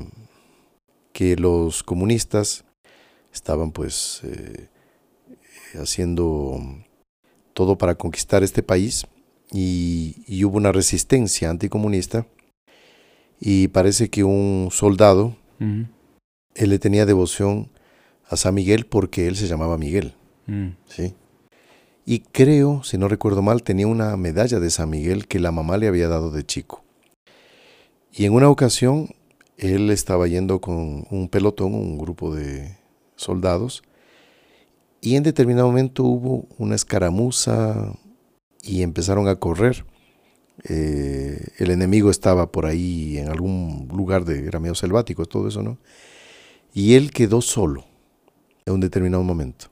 [1.12, 2.64] que los comunistas
[3.32, 4.68] estaban pues eh,
[5.74, 6.60] haciendo
[7.54, 9.06] todo para conquistar este país
[9.52, 12.26] y, hubo una resistencia anticomunista
[13.40, 15.36] y parece que un soldado
[16.58, 17.70] él le tenía devoción
[18.28, 20.14] a San Miguel porque él se llamaba Miguel.
[20.46, 20.70] Mm.
[20.86, 21.14] ¿sí?
[22.04, 25.78] Y creo, si no recuerdo mal, tenía una medalla de San Miguel que la mamá
[25.78, 26.82] le había dado de chico.
[28.12, 29.10] Y en una ocasión,
[29.56, 32.76] él estaba yendo con un pelotón, un grupo de
[33.14, 33.82] soldados,
[35.00, 37.92] y en determinado momento hubo una escaramuza
[38.62, 39.84] y empezaron a correr.
[40.64, 45.62] Eh, el enemigo estaba por ahí en algún lugar de, era medio selvático, todo eso,
[45.62, 45.78] ¿no?
[46.74, 47.84] Y él quedó solo
[48.66, 49.66] en un determinado momento.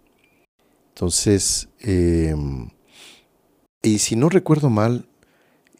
[0.89, 2.71] Entonces, em,
[3.83, 5.07] y si no recuerdo mal,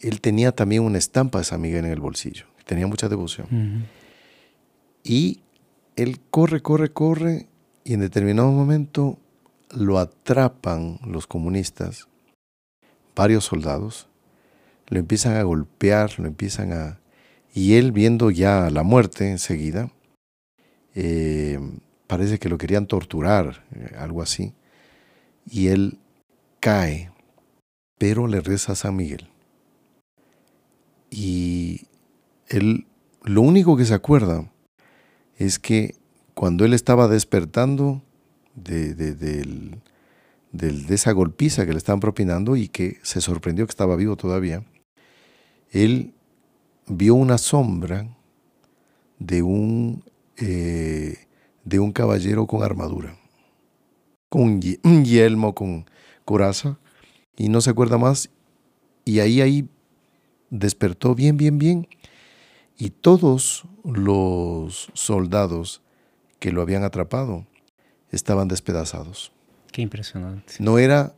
[0.01, 3.87] él tenía también una estampa de San Miguel en el bolsillo, tenía mucha devoción.
[5.03, 5.41] Y
[5.97, 7.49] él corre, corre, corre,
[7.83, 9.19] y en determinado momento
[9.71, 12.09] lo atrapan los comunistas,
[13.15, 14.09] varios soldados,
[14.89, 17.01] lo empiezan a golpear, lo empiezan a...
[17.55, 19.91] Y él viendo ya la muerte enseguida,
[20.97, 21.61] eh,
[22.07, 24.55] parece que lo querían torturar, eh, algo así,
[25.45, 25.99] y él
[26.59, 27.13] cae,
[27.99, 29.29] pero le reza a San Miguel.
[31.11, 31.87] Y
[32.49, 32.87] él,
[33.23, 34.51] lo único que se acuerda
[35.37, 35.95] es que
[36.33, 38.03] cuando él estaba despertando
[38.55, 39.75] de, de,
[40.89, 44.65] esa golpiza que le estaban propinando y que se sorprendió que estaba vivo todavía,
[45.71, 46.15] él
[46.87, 48.09] vio una sombra
[49.19, 50.03] de un,
[50.39, 51.27] eh,
[51.65, 53.17] de un caballero con armadura,
[54.29, 55.89] con un yelmo, con
[56.25, 56.79] coraza,
[57.37, 58.31] y no se acuerda más,
[59.05, 59.69] y ahí, ahí
[60.51, 61.89] despertó bien, bien, bien,
[62.79, 65.83] y todos los soldados
[66.39, 67.47] que lo habían atrapado
[68.11, 69.33] estaban despedazados.
[69.73, 70.55] Qué impresionante.
[70.59, 71.15] No era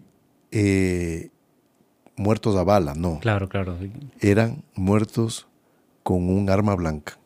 [0.50, 1.30] eh,
[2.16, 3.18] muertos a bala, no.
[3.20, 3.76] Claro, claro.
[4.20, 5.46] Eran muertos
[6.02, 7.18] con un arma blanca.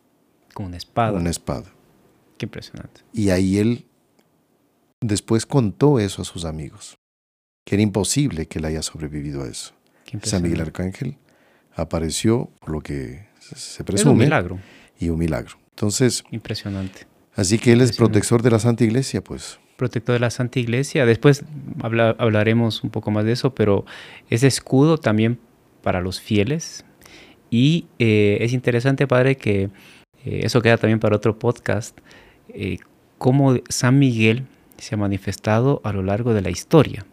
[0.54, 1.18] Con una espada.
[1.18, 1.72] Una espada.
[2.42, 3.02] Qué impresionante.
[3.12, 3.86] Y ahí él
[5.00, 6.98] después contó eso a sus amigos,
[7.64, 9.74] que era imposible que él haya sobrevivido a eso.
[10.24, 11.18] San Miguel Arcángel
[11.76, 14.10] apareció, por lo que se presume.
[14.10, 14.58] un milagro.
[14.98, 15.56] Y un milagro.
[15.70, 16.24] Entonces.
[16.32, 17.06] Impresionante.
[17.36, 19.60] Así que él es protector de la Santa Iglesia, pues.
[19.76, 21.06] Protector de la Santa Iglesia.
[21.06, 21.44] Después
[21.80, 23.86] hablaremos un poco más de eso, pero
[24.30, 25.38] es escudo también
[25.80, 26.84] para los fieles.
[27.50, 29.70] Y eh, es interesante, Padre, que
[30.24, 31.98] eh, eso queda también para otro podcast,
[32.48, 32.78] eh,
[33.18, 34.44] cómo San Miguel
[34.78, 37.04] se ha manifestado a lo largo de la historia.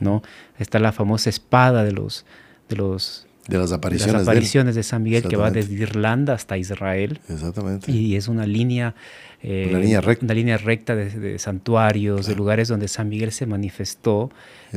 [0.00, 0.22] ¿no?
[0.58, 2.24] Está la famosa espada de los,
[2.68, 7.18] de los de las apariciones, apariciones de, San Miguel que va desde Irlanda hasta Israel.
[7.28, 7.90] Exactamente.
[7.90, 8.94] Y es una línea,
[9.42, 13.46] eh, una línea recta, una línea recta de, santuarios, de lugares donde San Miguel se
[13.46, 14.30] manifestó,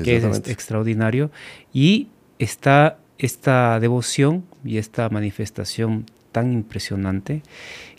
[0.04, 1.30] que es extraordinario.
[1.74, 2.08] Y
[2.40, 7.44] está esta devoción y esta manifestación tan impresionante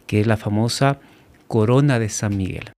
[0.06, 0.98] que es la famosa
[1.46, 2.72] corona de San Miguel.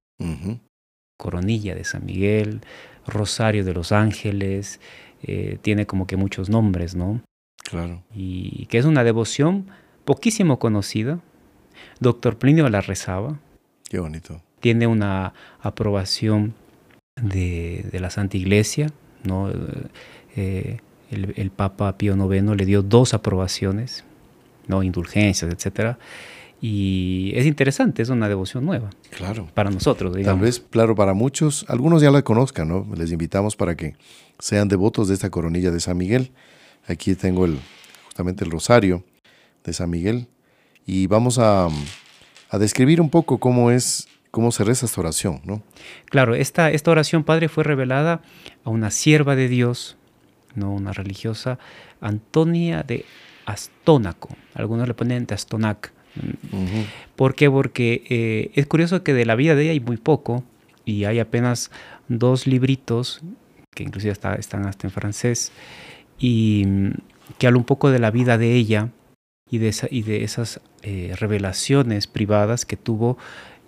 [1.16, 2.60] Coronilla de San Miguel,
[3.06, 4.80] Rosario de los Ángeles,
[5.22, 7.20] eh, tiene como que muchos nombres, ¿no?
[7.64, 8.02] Claro.
[8.14, 9.66] Y que es una devoción
[10.04, 11.20] poquísimo conocida.
[12.00, 13.38] Doctor Plinio la rezaba.
[13.90, 14.40] Qué bonito.
[14.60, 16.54] Tiene una aprobación
[17.20, 18.90] de, la Santa Iglesia,
[19.24, 19.50] ¿no?
[20.36, 20.78] Eh,
[21.10, 24.04] el, Papa Pío IX le dio dos aprobaciones,
[24.66, 24.82] ¿no?
[24.82, 25.98] indulgencias, etcétera.
[26.60, 28.90] Y es interesante, es una devoción nueva.
[29.10, 29.48] Claro.
[29.54, 30.38] Para nosotros, digamos.
[30.38, 32.86] Tal vez, claro, para muchos, algunos ya la conozcan, ¿no?
[32.96, 33.94] Les invitamos para que
[34.38, 36.32] sean devotos de esta coronilla de San Miguel.
[36.88, 37.58] Aquí tengo el,
[38.06, 39.04] justamente el rosario
[39.62, 40.26] de San Miguel
[40.86, 41.68] y vamos a,
[42.58, 45.62] describir un poco cómo es, cómo se reza esta oración, ¿no?
[46.06, 48.22] Claro, esta, esta oración, Padre, fue revelada
[48.64, 49.96] a una sierva de Dios,
[50.54, 51.58] no una religiosa,
[52.00, 53.04] Antonia de
[53.44, 54.30] Astónaco.
[54.54, 55.92] Algunos le ponen de Astonac.
[57.16, 57.50] ¿Por qué?
[57.50, 60.44] Porque eh, es curioso que de la vida de ella hay muy poco
[60.84, 61.70] y hay apenas
[62.08, 63.20] dos libritos
[63.74, 65.52] que inclusive están hasta en francés
[66.18, 66.90] y mm,
[67.38, 68.90] que habla un poco de la vida de ella
[69.50, 73.18] y de, y de esas eh, revelaciones privadas que tuvo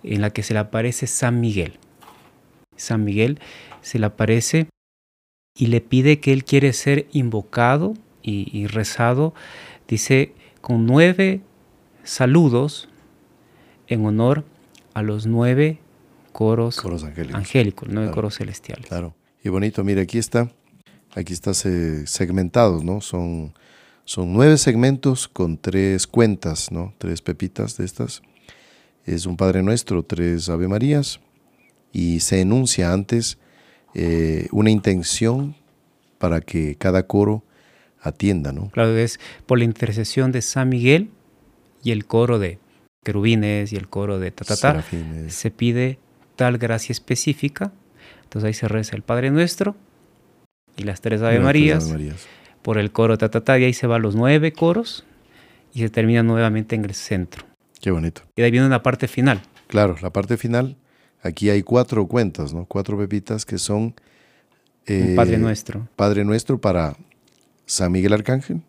[0.03, 1.73] en la que se le aparece San Miguel.
[2.75, 3.39] San Miguel
[3.81, 4.67] se le aparece
[5.55, 9.33] y le pide que él quiere ser invocado y, rezado,
[9.87, 11.41] dice, con nueve
[12.03, 12.89] saludos
[13.87, 14.45] en honor
[14.93, 15.79] a los nueve
[16.31, 16.83] coros,
[17.33, 17.89] angélicos.
[17.91, 18.87] nueve coros celestiales.
[18.87, 19.15] Claro.
[19.43, 20.49] Y bonito, mire, aquí está
[21.13, 23.01] Aquí está segmentados, ¿no?
[23.01, 23.53] Son,
[24.05, 26.93] son nueve segmentos con tres cuentas, ¿no?
[26.97, 28.21] Tres pepitas de estas.
[29.05, 31.19] Es un Padre Nuestro, tres Ave Marías.
[31.91, 33.37] Y se enuncia antes
[33.93, 35.55] eh, una intención
[36.17, 37.43] para que cada coro
[37.99, 38.69] atienda, ¿no?
[38.69, 41.09] Claro, es por la intercesión de San Miguel
[41.83, 42.59] y el coro de
[43.03, 44.83] querubines y el coro de tatatá,
[45.27, 45.97] se pide
[46.35, 47.71] tal gracia específica.
[48.23, 49.75] Entonces ahí se reza el Padre Nuestro,
[50.77, 51.93] y las tres Ave Marías,
[52.61, 55.05] por el coro ta, y ahí se van los nueve coros
[55.73, 57.45] y se termina nuevamente en el centro.
[57.79, 58.21] Qué bonito.
[58.35, 59.41] Y ahí viene una parte final.
[59.67, 60.77] Claro, la parte final,
[61.21, 62.65] aquí hay cuatro cuentas, ¿no?
[62.65, 63.95] Cuatro pepitas que son...
[64.85, 65.87] Eh, Padre Nuestro.
[65.95, 66.95] Padre Nuestro para
[67.65, 68.61] San Miguel Arcángel,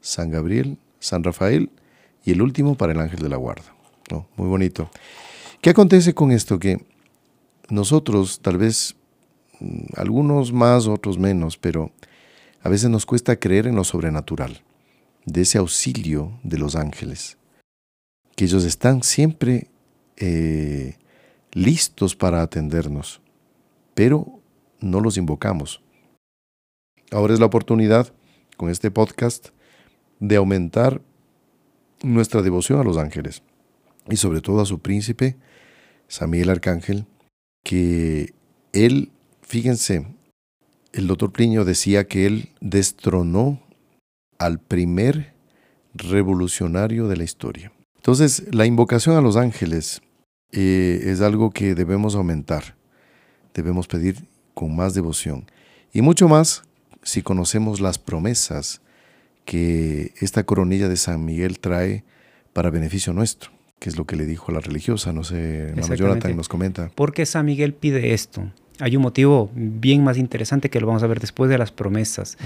[0.00, 1.70] San Gabriel, San Rafael
[2.28, 3.74] y el último para el ángel de la guarda.
[4.36, 4.90] Muy bonito.
[5.62, 6.58] ¿Qué acontece con esto?
[6.58, 6.84] Que
[7.70, 8.96] nosotros, tal vez
[9.60, 11.90] mm, algunos más, otros menos, pero
[12.60, 14.62] a veces nos cuesta creer en lo sobrenatural,
[15.24, 17.38] de ese auxilio de los ángeles,
[18.36, 19.70] que ellos están siempre
[20.18, 20.98] eh,
[21.52, 23.22] listos para atendernos,
[23.94, 24.38] pero
[24.80, 25.80] no los invocamos.
[27.10, 28.12] Ahora es la oportunidad,
[28.58, 29.48] con este podcast,
[30.20, 31.00] de aumentar
[32.02, 33.42] nuestra devoción a los ángeles
[34.08, 35.36] y sobre todo a su príncipe,
[36.08, 37.06] San Miguel Arcángel,
[37.64, 38.34] que
[38.72, 39.10] él,
[39.42, 40.06] fíjense,
[40.92, 43.60] el doctor Pliño decía que él destronó
[44.38, 45.34] al primer
[45.94, 47.72] revolucionario de la historia.
[47.96, 50.00] Entonces, la invocación a los ángeles
[50.52, 52.76] eh, es algo que debemos aumentar,
[53.52, 55.50] debemos pedir con más devoción
[55.92, 56.62] y mucho más
[57.02, 58.80] si conocemos las promesas
[59.48, 62.04] que esta coronilla de San Miguel trae
[62.52, 66.36] para beneficio nuestro, que es lo que le dijo la religiosa, no sé, hermano Jonathan
[66.36, 66.90] nos comenta.
[66.94, 68.52] ¿Por qué San Miguel pide esto?
[68.78, 72.36] Hay un motivo bien más interesante que lo vamos a ver después de las promesas.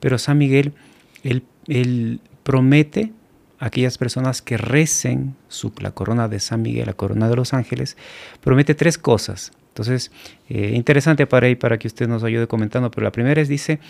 [0.00, 0.74] Pero San Miguel,
[1.22, 3.10] él, él, promete
[3.58, 7.54] a aquellas personas que recen su, la corona de San Miguel, la corona de los
[7.54, 7.96] ángeles,
[8.42, 9.52] promete tres cosas.
[9.68, 10.10] Entonces,
[10.50, 13.80] eh, interesante para ahí, para que usted nos ayude comentando, pero la primera es, dice,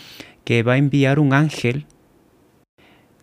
[0.45, 1.85] que va a enviar un ángel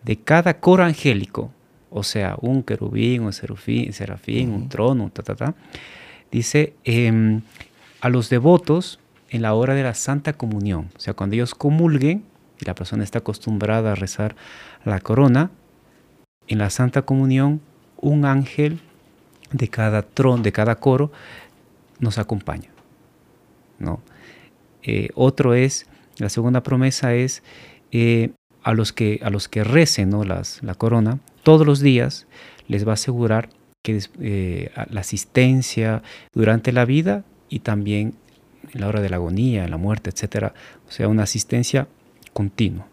[0.09, 1.53] de cada coro angélico,
[1.91, 5.55] o sea, un querubín, un serafín, serafín un trono, un ta, ta, ta.
[6.33, 7.43] Dice, em,
[8.01, 12.25] a los devotos en la hora de la Santa Comunión, o sea, cuando ellos comulguen,
[12.59, 14.35] y la persona está acostumbrada a rezar
[14.87, 15.51] la corona,
[16.47, 17.61] en la Santa Comunión,
[17.99, 18.81] un ángel
[19.53, 21.13] de cada trono, de cada coro,
[22.01, 22.71] nos acompaña.
[23.79, 24.01] ¿no?
[24.83, 27.43] Eh, otro es, la segunda promesa es
[27.93, 28.31] eh,
[28.69, 30.25] a, los que, a los que recen ¿no?
[30.25, 32.27] Las, la corona, todos los días
[32.67, 33.49] les va a asegurar
[33.83, 36.03] que eh, la asistencia
[36.35, 38.15] durante la vida y también
[38.75, 40.53] en la hora de la agonía, en la muerte, etcétera,
[40.87, 41.89] o sea, una asistencia
[42.35, 42.87] continua.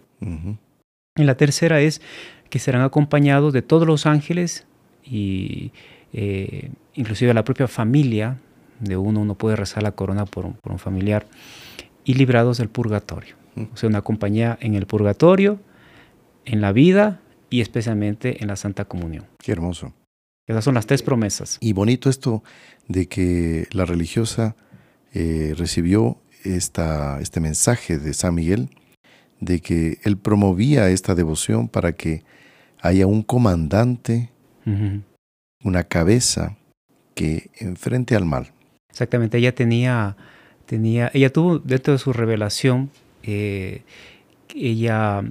[1.17, 2.01] Y la tercera es
[2.49, 4.65] que serán acompañados de todos los ángeles
[5.03, 5.71] y
[6.93, 8.38] inclusive la propia familia
[8.79, 11.25] de uno, uno puede rezar la corona por un, familiar,
[12.06, 13.36] y librados del purgatorio.
[13.74, 15.60] O sea, una compañía en el purgatorio,
[16.46, 19.26] en la vida y especialmente en la Santa Comunión.
[19.39, 19.94] Qué hermoso.
[20.48, 21.58] Esas son las tres promesas.
[21.60, 22.44] Y bonito esto
[22.88, 24.56] de que la religiosa
[25.13, 28.70] eh, recibió esta, este mensaje de San Miguel,
[29.39, 32.24] de que él promovía esta devoción para que
[32.82, 34.30] haya un comandante,
[35.63, 36.58] una cabeza
[37.15, 38.52] que enfrente al mal.
[38.89, 40.15] Exactamente, ella tenía,
[40.65, 42.89] tenía, ella tuvo dentro de su revelación,
[43.23, 43.84] eh,
[44.54, 45.23] ella,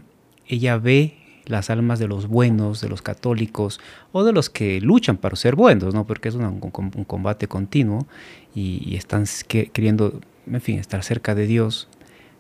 [0.46, 1.16] ella ve
[1.46, 3.80] las almas de los buenos, de los católicos
[4.12, 6.06] o de los que luchan para ser buenos, ¿no?
[6.06, 6.60] Porque es un,
[7.06, 8.06] combate continuo
[8.54, 11.88] y, están queriendo, en fin, estar cerca de Dios,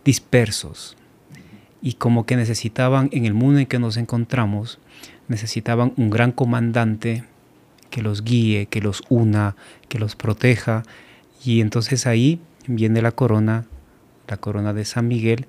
[0.04, 0.96] dispersos.
[1.82, 4.78] Y como que necesitaban, en el mundo en que nos encontramos,
[5.28, 7.24] necesitaban un gran comandante
[7.90, 9.54] que los guíe, que los una,
[9.88, 10.82] que los proteja,
[11.44, 13.66] y entonces ahí viene la corona,
[14.28, 15.46] la corona de San Miguel,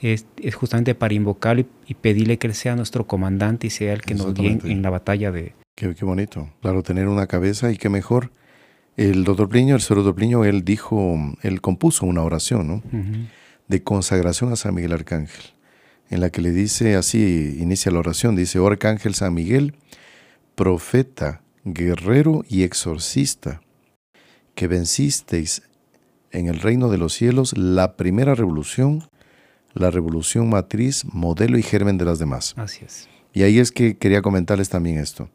[0.00, 4.14] es, justamente para invocarlo y, pedirle que él sea nuestro comandante y sea el que
[4.14, 5.54] nos guíe en, la batalla de...
[5.74, 8.30] Qué, qué, bonito, claro, tener una cabeza y qué mejor.
[8.96, 12.82] El doctor Pliño, el doctor Pliño, él dijo, él compuso una oración, ¿no?
[13.68, 15.52] De consagración a San Miguel Arcángel,
[16.08, 19.74] en la que le dice así, inicia la oración, dice, oh Arcángel San Miguel,
[20.54, 23.60] profeta, guerrero y exorcista,
[24.54, 25.62] que vencisteis
[26.30, 29.08] en el reino de los cielos la primera revolución,
[29.74, 32.54] la revolución matriz, modelo y germen de las demás.
[32.56, 33.08] Así es.
[33.32, 35.28] Y ahí es que quería comentarles también esto.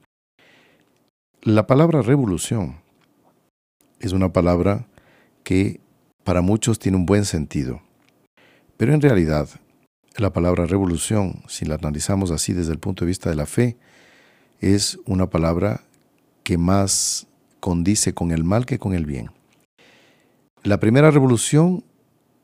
[1.44, 2.78] La palabra revolución
[4.00, 4.88] es una palabra
[5.44, 5.80] que
[6.24, 7.82] para muchos tiene un buen sentido,
[8.78, 9.50] pero en realidad
[10.18, 13.78] la palabra revolución, si la analizamos así desde el punto de vista de la fe,
[14.60, 15.82] es una palabra
[16.44, 17.28] que más
[17.60, 19.32] condice con el mal que con el bien.
[20.64, 21.84] La primera revolución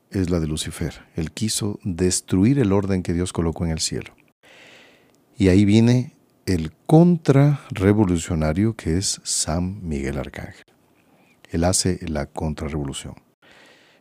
[0.09, 1.05] es la de Lucifer.
[1.15, 4.15] Él quiso destruir el orden que Dios colocó en el cielo.
[5.38, 6.15] Y ahí viene
[6.47, 10.65] el contrarrevolucionario que es San Miguel Arcángel.
[11.51, 13.13] Él hace la contrarrevolución.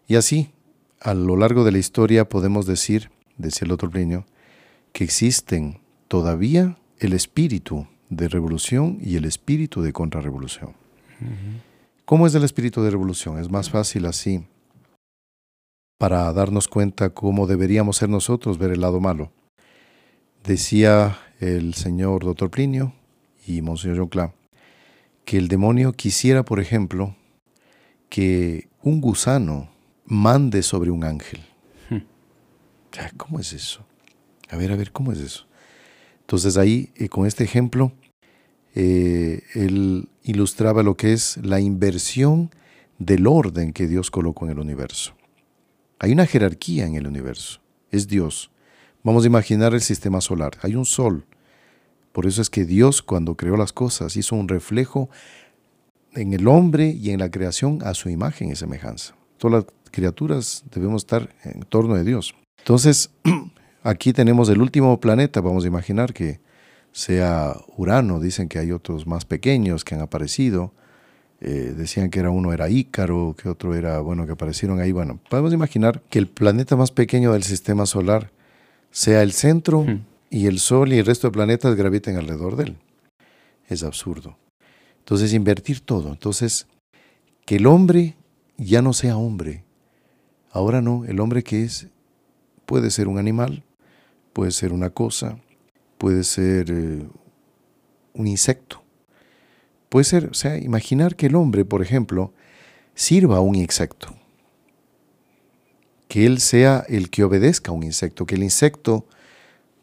[0.09, 0.51] Y así,
[0.99, 4.25] a lo largo de la historia podemos decir, decía el otro Plinio,
[4.93, 10.73] que existen todavía el espíritu de revolución y el espíritu de contrarrevolución.
[12.07, 13.37] ¿Cómo es el espíritu de revolución?
[13.41, 14.47] Es más fácil así
[15.99, 19.33] para darnos cuenta cómo deberíamos ser nosotros ver el lado malo.
[20.45, 22.93] Decía el señor doctor Plinio
[23.45, 24.33] y Monseñor John
[25.25, 27.17] que el demonio quisiera, por ejemplo,
[28.09, 29.69] que un gusano
[30.05, 31.41] mande sobre un ángel.
[31.91, 32.03] Hmm.
[33.17, 33.85] ¿Cómo es eso?
[34.49, 35.49] A ver, a ver, ¿cómo es eso?
[36.21, 37.91] Entonces ahí, eh, con este ejemplo,
[38.79, 42.51] eh, él ilustraba lo que es la inversión
[42.99, 45.15] del orden que Dios colocó en el universo.
[45.99, 47.61] Hay una jerarquía en el universo.
[47.91, 48.51] Es Dios.
[49.03, 50.59] Vamos a imaginar el sistema solar.
[50.61, 51.25] Hay un sol.
[52.13, 55.09] Por eso es que Dios cuando creó las cosas hizo un reflejo
[56.13, 59.17] en el hombre y en la creación a su imagen y semejanza.
[59.39, 62.35] Todas las criaturas debemos estar en torno de Dios.
[62.59, 63.11] Entonces,
[63.83, 66.41] aquí tenemos el último planeta, vamos a imaginar que
[66.97, 70.73] sea Urano, dicen que hay otros más pequeños que han aparecido,
[71.43, 74.93] eh, decían que era uno era Ícaro, que otro era, bueno, que aparecieron ahí.
[74.93, 78.31] Bueno, podemos imaginar que el planeta más pequeño del sistema solar
[78.91, 79.85] sea el centro
[80.31, 82.77] y el Sol y el resto de planetas graviten alrededor de él.
[83.69, 84.39] Es absurdo.
[85.01, 86.09] Entonces, invertir todo.
[86.09, 86.67] Entonces,
[87.45, 88.17] que el hombre
[88.57, 89.65] ya no sea hombre.
[90.51, 91.89] Ahora no, el hombre que es
[92.65, 93.65] puede ser un animal,
[94.33, 95.39] puede ser una cosa,
[95.99, 97.07] puede ser eh,
[98.15, 98.83] un insecto.
[99.89, 102.33] Puede ser, o sea, imaginar que el hombre, por ejemplo,
[102.95, 104.15] sirva a un insecto.
[106.09, 109.07] Que él sea el que obedezca a un insecto, que el insecto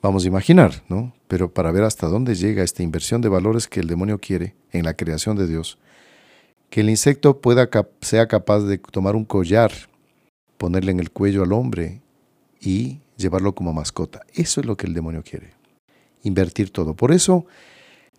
[0.03, 1.13] Vamos a imaginar, ¿no?
[1.29, 4.83] Pero para ver hasta dónde llega esta inversión de valores que el demonio quiere en
[4.83, 5.79] la creación de Dios,
[6.69, 7.69] que el insecto pueda
[8.01, 9.71] sea capaz de tomar un collar,
[10.57, 12.01] ponerle en el cuello al hombre
[12.59, 14.25] y llevarlo como mascota.
[14.33, 15.53] Eso es lo que el demonio quiere.
[16.23, 16.95] Invertir todo.
[16.95, 17.45] Por eso,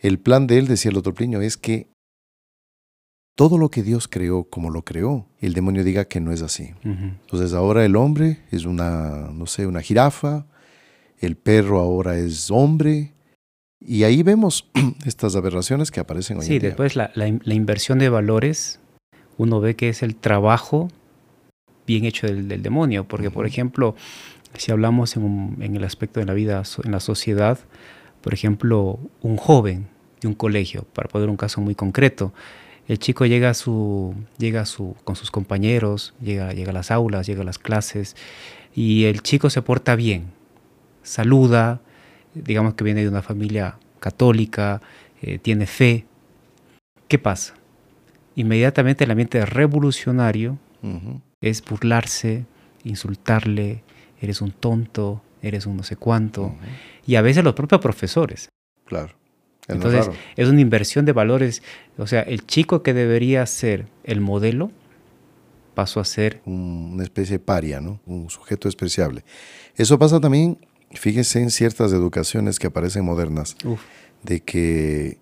[0.01, 1.89] el plan de él, decía el otro pliño, es que
[3.37, 6.73] todo lo que Dios creó como lo creó, el demonio diga que no es así.
[6.85, 10.47] Entonces ahora el hombre es una, no sé, una jirafa,
[11.19, 13.13] el perro ahora es hombre.
[13.81, 14.71] Y ahí vemos
[15.05, 16.61] estas aberraciones que aparecen hoy sí, en día.
[16.61, 18.79] Sí, después la, la, inversión de valores,
[19.37, 20.89] uno ve que es el trabajo
[21.87, 23.97] bien hecho del, del demonio, porque por ejemplo,
[24.57, 27.59] si hablamos en, en, el aspecto de la vida en la sociedad,
[28.21, 29.89] por ejemplo, un joven
[30.21, 32.33] de un colegio, para poner un caso muy concreto,
[32.87, 36.91] el chico llega, a su, llega a su, con sus compañeros, llega, llega a las
[36.91, 38.15] aulas, llega a las clases,
[38.75, 40.33] y el chico se porta bien,
[41.03, 41.81] saluda,
[42.35, 44.83] digamos que viene de una familia católica,
[45.23, 46.05] eh, tiene fe.
[47.09, 47.55] ¿Qué pasa?
[48.37, 50.59] Inmediatamente el ambiente revolucionario
[51.41, 52.45] es burlarse,
[52.83, 53.83] insultarle,
[54.25, 56.55] eres un tonto, eres un no sé cuánto,
[57.07, 58.49] y a veces los propios profesores.
[58.85, 59.15] Claro.
[59.67, 61.63] Entonces, es una inversión de valores.
[61.97, 64.71] O sea, el chico que debería ser el modelo
[65.75, 66.43] pasó a ser...
[66.45, 67.99] una especie de paria, ¿no?
[68.05, 69.25] Un sujeto despreciable.
[69.75, 70.59] Eso pasa también
[70.95, 73.57] Fíjese en ciertas educaciones que aparecen modernas,
[74.23, 75.19] de que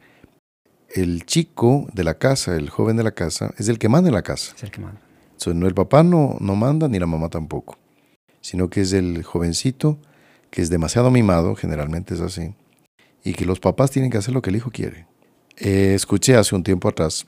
[0.95, 4.15] el chico de la casa, el joven de la casa, es el que manda en
[4.15, 4.55] la casa.
[4.57, 5.01] Es el que manda.
[5.47, 7.79] no, el papá no, no manda ni la mamá tampoco,
[8.43, 9.99] sino que es el jovencito
[10.51, 12.55] que es demasiado mimado, generalmente es así,
[13.25, 15.07] y que los papás tienen que hacer lo que el hijo quiere.
[15.57, 17.25] Eh, escuché hace un tiempo atrás,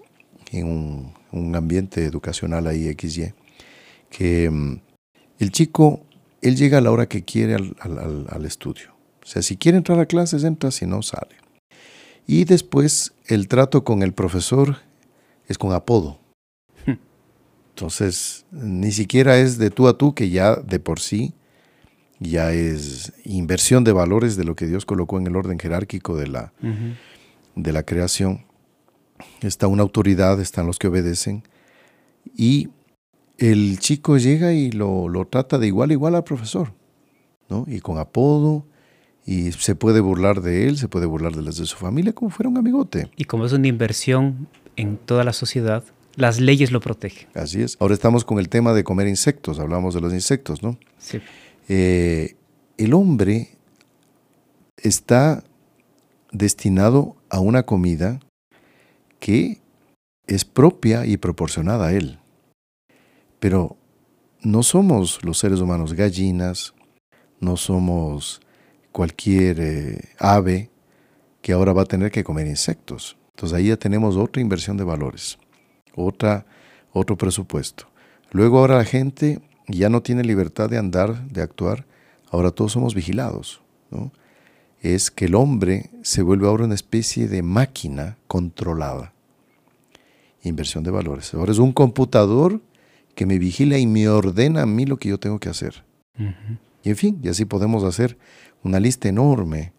[0.53, 3.33] en un, un ambiente educacional ahí XY,
[4.11, 4.81] que mm,
[5.39, 6.05] el chico
[6.45, 8.95] él llega a la hora que quiere al, estudio.
[9.23, 11.37] O sea, si quiere entrar a clases, entra, si no, sale.
[12.27, 14.77] Y después el trato con el profesor
[15.49, 16.19] es con apodo.
[17.75, 21.35] Entonces, ni siquiera es de tú a tú, que ya de por sí
[22.21, 26.29] ya es inversión de valores de lo que Dios colocó en el orden jerárquico de
[26.29, 26.53] la,
[27.57, 28.47] de la creación.
[29.41, 31.43] Está una autoridad, están los que obedecen.
[32.37, 32.69] Y
[33.39, 36.73] el chico llega y lo, trata de igual a igual al profesor,
[37.49, 37.65] ¿no?
[37.67, 38.67] Y con apodo,
[39.27, 42.31] y se puede burlar de él, se puede burlar de las de su familia como
[42.31, 43.11] fuera un amigote.
[43.17, 45.83] Y como es una inversión en toda la sociedad,
[46.17, 47.29] las leyes lo protegen.
[47.35, 47.77] Así es.
[47.81, 50.79] Ahora estamos con el tema de comer insectos, hablamos de los insectos, ¿no?
[50.99, 51.21] Sí.
[51.69, 52.37] Eh,
[52.77, 53.57] el hombre
[54.77, 55.45] está
[56.31, 58.21] destinado a una comida
[59.19, 59.61] que
[60.27, 62.19] es propia y proporcionada a él.
[63.41, 63.77] Pero
[64.43, 66.75] no somos los seres humanos gallinas,
[67.41, 68.41] no somos
[68.93, 70.71] cualquier eh, ave
[71.43, 73.17] que ahora va a tener que comer insectos.
[73.35, 75.39] Entonces ahí ya tenemos otra inversión de valores,
[75.97, 76.47] otra,
[76.93, 77.87] otro presupuesto.
[78.31, 81.87] Luego ahora la gente ya no tiene libertad de andar, de actuar,
[82.31, 83.61] ahora todos somos vigilados.
[84.81, 89.13] Es que el hombre se vuelve ahora una especie de máquina controlada.
[90.43, 91.33] Inversión de valores.
[91.33, 92.61] Ahora es un computador
[93.15, 95.85] que me vigila y me ordena a mí lo que yo tengo que hacer.
[96.83, 98.19] Y en fin, y así podemos hacer
[98.63, 99.73] una lista enorme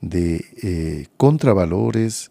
[0.00, 2.30] de eh, contravalores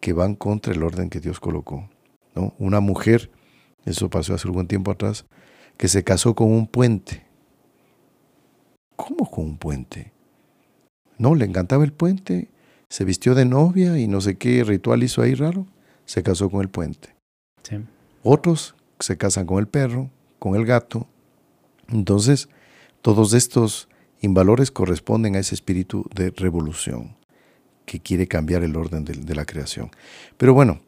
[0.00, 1.88] que van contra el orden que Dios colocó.
[2.36, 2.54] ¿No?
[2.58, 3.30] Una mujer,
[3.84, 5.24] eso pasó hace algún tiempo atrás,
[5.76, 7.26] que se casó con un puente.
[8.94, 10.12] ¿Cómo con un puente?
[11.18, 12.48] No, le encantaba el puente,
[12.88, 15.66] se vistió de novia y no sé qué ritual hizo ahí raro,
[16.04, 17.14] se casó con el puente.
[18.22, 21.06] Otros se casan con el perro, con el gato.
[21.88, 22.48] Entonces,
[23.02, 23.88] todos estos
[24.20, 27.16] invalores corresponden a ese espíritu de revolución
[27.84, 29.90] que quiere cambiar el orden de, la creación.
[30.36, 30.80] Pero bueno,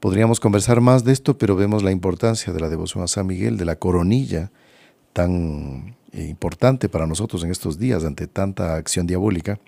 [0.00, 3.56] podríamos conversar más de esto, pero vemos la importancia de la devoción a San Miguel,
[3.56, 4.50] de la coronilla
[5.12, 9.58] tan eh, importante para nosotros en estos días ante tanta acción diabólica,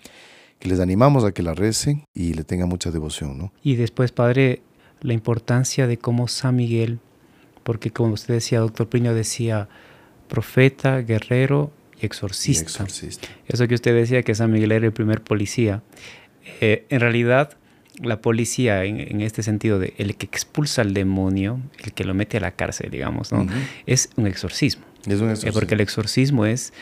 [0.59, 3.39] que les animamos a que la recen y le tengan mucha devoción.
[3.39, 3.53] ¿no?
[3.63, 4.63] Y después, Padre,
[5.01, 7.01] la importancia de cómo San Miguel,
[7.63, 9.69] porque como usted decía, doctor Priño decía,
[10.29, 12.87] profeta, guerrero y exorcista.
[13.49, 15.83] Eso que usted decía que San Miguel era el primer policía.
[16.61, 17.57] Eh, en realidad,
[18.03, 22.39] la policía, en, este sentido, de el que expulsa al demonio, el que lo mete
[22.39, 23.47] a la cárcel, digamos, ¿no?
[23.87, 24.85] es un exorcismo.
[25.07, 25.53] Es un eh, exorcismo.
[25.53, 26.73] porque el exorcismo es,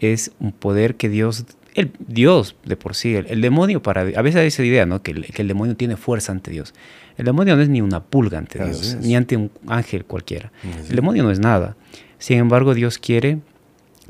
[0.00, 1.44] es un poder que Dios
[1.74, 5.00] el Dios de por sí, el, demonio para a veces hay esa idea, ¿no?
[5.02, 6.74] Que el, demonio tiene fuerza ante Dios.
[7.16, 10.50] El demonio no es ni una pulga ante Dios, ni ante un ángel cualquiera.
[10.88, 11.76] El demonio no es nada.
[12.18, 13.38] Sin embargo, Dios quiere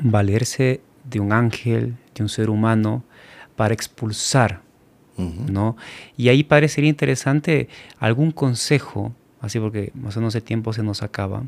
[0.02, 3.04] valerse de un ángel, de un ser humano,
[3.54, 4.62] para expulsar,
[5.18, 5.76] ¿no?
[6.16, 11.02] Y ahí parecería interesante algún consejo así porque más o menos el tiempo se nos
[11.02, 11.44] acaba,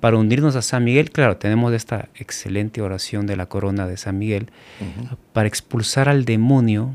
[0.00, 4.18] para unirnos a San Miguel, claro, tenemos esta excelente oración de la corona de San
[4.18, 4.50] Miguel,
[5.32, 6.94] para expulsar al demonio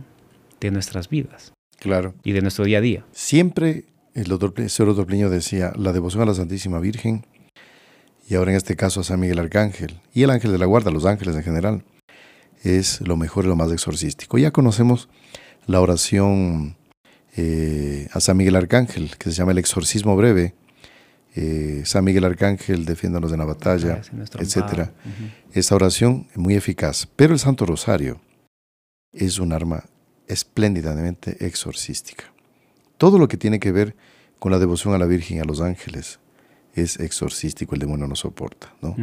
[0.59, 1.53] de nuestras vidas.
[1.79, 2.13] Claro.
[2.23, 3.05] Y de nuestro día a día.
[3.11, 4.53] Siempre el doctor,
[5.05, 7.25] Pliño decía, la devoción a la Santísima Virgen,
[8.29, 10.91] y ahora en este caso a San Miguel Arcángel, y el ángel de la guarda,
[10.91, 11.83] los ángeles en general,
[12.63, 14.37] es lo mejor y lo más exorcístico.
[14.37, 15.07] Ya conocemos
[15.67, 16.75] la oración
[17.35, 20.55] eh, a San Miguel Arcángel, que se llama el exorcismo breve.
[21.35, 24.01] Eh, San Miguel Arcángel, defiéndanos de la batalla,
[24.39, 24.89] etc.
[25.51, 27.07] Esa oración es muy eficaz.
[27.15, 28.19] Pero el Santo Rosario
[29.11, 29.83] es un arma
[30.27, 32.23] espléndidamente exorcística.
[32.97, 33.95] Todo lo que tiene que ver
[34.39, 36.19] con la devoción a la Virgen y a los ángeles,
[36.81, 38.73] es exorcístico, el demonio no soporta.
[38.81, 38.95] ¿no?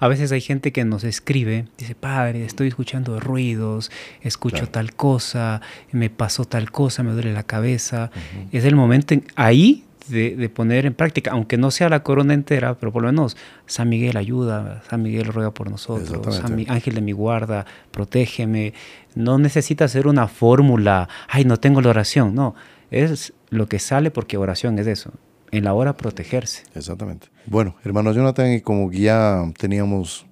[0.00, 3.90] A veces hay gente que nos escribe, dice, padre, estoy escuchando ruidos,
[4.22, 5.60] escucho tal cosa,
[5.92, 8.10] me pasó tal cosa, me duele la cabeza.
[8.52, 12.92] Es el momento ahí de, poner en práctica, aunque no sea la corona entera, pero
[12.92, 13.36] por lo menos
[13.66, 18.72] San Miguel ayuda, San Miguel ruega por nosotros, San Ángel de mi guarda, protégeme.
[19.14, 22.54] No necesita ser una fórmula, ay, no tengo la oración, no.
[22.90, 25.12] Es lo que sale porque oración es eso
[25.50, 26.64] en la hora protegerse.
[26.74, 27.28] Exactamente.
[27.46, 30.26] Bueno, hermano Jonathan, y como ya teníamos,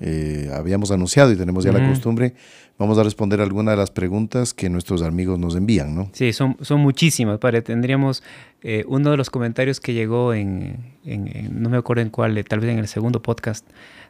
[0.00, 2.34] eh, habíamos anunciado y tenemos ya la costumbre,
[2.78, 6.10] vamos a responder algunas de las preguntas que nuestros amigos nos envían, ¿no?
[6.12, 7.38] Sí, son, son muchísimas.
[7.38, 8.22] Padre, tendríamos
[8.62, 10.94] eh, uno de los comentarios que llegó en,
[11.50, 13.66] no me acuerdo en cuál, tal vez en el segundo podcast,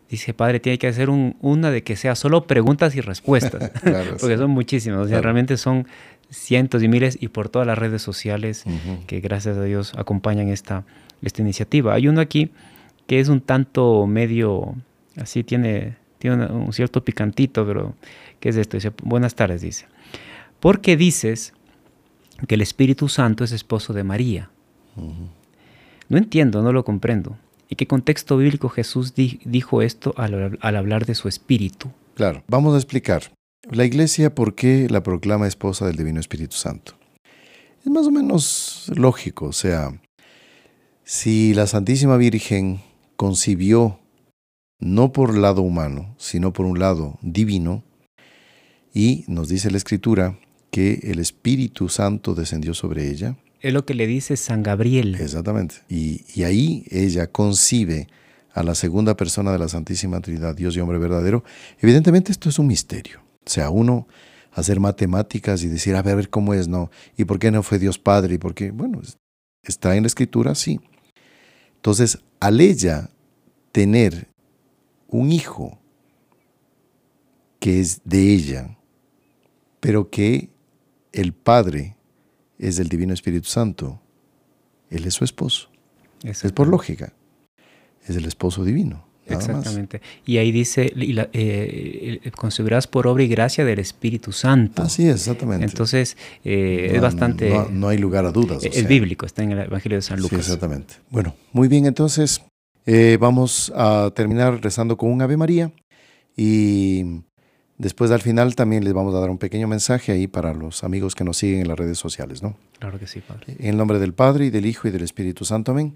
[0.08, 3.70] dice, padre, tiene que hacer un, una de que sea solo preguntas y respuestas,
[4.20, 5.86] porque son muchísimas, o sea, realmente son
[6.30, 8.64] cientos y miles y por todas las redes sociales
[9.06, 10.84] que gracias a Dios acompañan esta,
[11.22, 11.94] esta iniciativa.
[11.94, 12.50] Hay uno aquí
[13.06, 14.76] que es un tanto medio,
[15.16, 17.94] así tiene, tiene un cierto picantito, pero
[18.38, 18.76] ¿qué es esto?
[18.76, 19.86] Dice, buenas tardes, dice.
[20.60, 21.52] ¿Por qué dices
[22.46, 24.50] que el Espíritu Santo es esposo de María?
[26.08, 27.36] No entiendo, no lo comprendo.
[27.68, 31.90] ¿Y qué contexto bíblico Jesús dijo esto al, al hablar de su espíritu?
[32.14, 33.32] Claro, vamos a explicar.
[33.68, 36.94] La iglesia, ¿por qué la proclama esposa del Divino Espíritu Santo?
[37.84, 40.00] Es más o menos lógico, o sea,
[41.04, 42.80] si la Santísima Virgen
[43.16, 44.00] concibió
[44.78, 47.84] no por lado humano, sino por un lado divino,
[48.94, 50.38] y nos dice la Escritura
[50.70, 53.36] que el Espíritu Santo descendió sobre ella.
[53.60, 55.16] Es lo que le dice San Gabriel.
[55.16, 55.76] Exactamente.
[55.90, 58.08] Y, y ahí ella concibe
[58.54, 61.44] a la segunda persona de la Santísima Trinidad, Dios y hombre verdadero.
[61.78, 63.29] Evidentemente esto es un misterio.
[63.50, 64.06] O sea, uno
[64.52, 66.88] hacer matemáticas y decir, a ver, a ver cómo es, no.
[67.16, 68.36] ¿Y por qué no fue Dios Padre?
[68.36, 68.70] ¿Y por qué?
[68.70, 69.02] Bueno,
[69.64, 70.80] está en la escritura, sí.
[71.74, 73.10] Entonces, al ella
[73.72, 74.28] tener
[75.08, 75.80] un hijo
[77.58, 78.78] que es de ella,
[79.80, 80.50] pero que
[81.12, 81.96] el Padre
[82.56, 84.00] es del Divino Espíritu Santo,
[84.90, 85.70] él es su esposo.
[86.22, 87.12] Es por lógica.
[88.06, 89.09] Es el esposo divino.
[89.34, 90.00] Exactamente.
[90.26, 94.82] Y ahí dice, y la, eh, concebirás por obra y gracia del Espíritu Santo.
[94.82, 95.64] Así es, exactamente.
[95.64, 97.52] Entonces, eh, es bastante...
[97.70, 98.64] No, hay lugar a dudas.
[98.64, 100.40] Es bíblico, está en el Evangelio de San Lucas.
[100.40, 100.94] exactamente.
[101.10, 102.42] Bueno, muy bien, entonces
[102.86, 105.72] eh, vamos a terminar rezando con un Ave María
[106.36, 107.22] y
[107.80, 111.14] Después al final también les vamos a dar un pequeño mensaje ahí para los amigos
[111.14, 112.54] que nos siguen en las redes sociales, ¿no?
[112.78, 113.56] Claro que sí, Padre.
[113.58, 115.94] En el nombre del Padre y del Hijo y del Espíritu Santo, amén.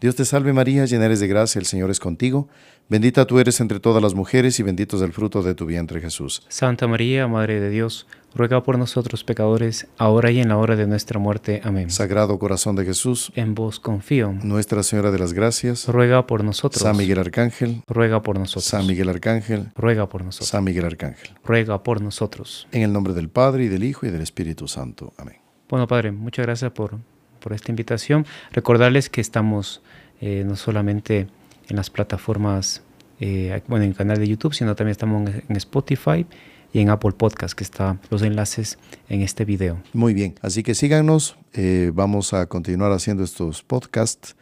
[0.00, 2.48] Dios te salve María, llena eres de gracia, el Señor es contigo.
[2.88, 6.00] Bendita tú eres entre todas las mujeres y bendito es el fruto de tu vientre
[6.00, 6.42] Jesús.
[6.48, 10.86] Santa María, Madre de Dios, ruega por nosotros pecadores, ahora y en la hora de
[10.86, 11.62] nuestra muerte.
[11.64, 11.88] Amén.
[11.90, 14.32] Sagrado corazón de Jesús, En vos confío.
[14.42, 16.82] Nuestra Señora de las Gracias, Ruega por nosotros.
[16.82, 18.64] San Miguel Arcángel, Ruega por nosotros.
[18.64, 20.48] San Miguel Arcángel, Ruega por nosotros.
[20.48, 21.30] San Miguel Arcángel.
[21.42, 22.68] Ruega por nosotros.
[22.72, 25.14] En el nombre del Padre y del Hijo y del Espíritu Santo.
[25.16, 25.36] Amén.
[25.70, 26.98] Bueno, Padre, muchas gracias por,
[27.44, 28.24] por esta invitación.
[28.52, 29.82] Recordarles que estamos
[30.22, 31.28] eh, no solamente
[31.68, 32.82] en las plataformas,
[33.20, 36.26] eh, bueno, en el canal de YouTube, sino también estamos en, Spotify
[36.72, 38.78] y en Apple Podcast, que están los enlaces
[39.10, 39.78] en este video.
[39.92, 41.36] Muy bien, así que síganos.
[41.52, 44.36] eh, vamos a continuar haciendo estos podcasts,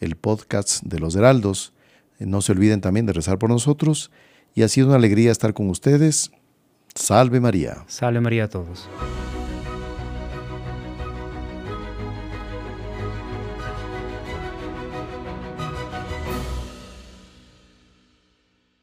[0.00, 1.74] el podcast de los Heraldos.
[2.18, 4.10] No se olviden también de rezar por nosotros.
[4.54, 6.30] Y ha sido una alegría estar con ustedes.
[6.94, 7.84] Salve María.
[7.86, 8.88] Salve María a todos.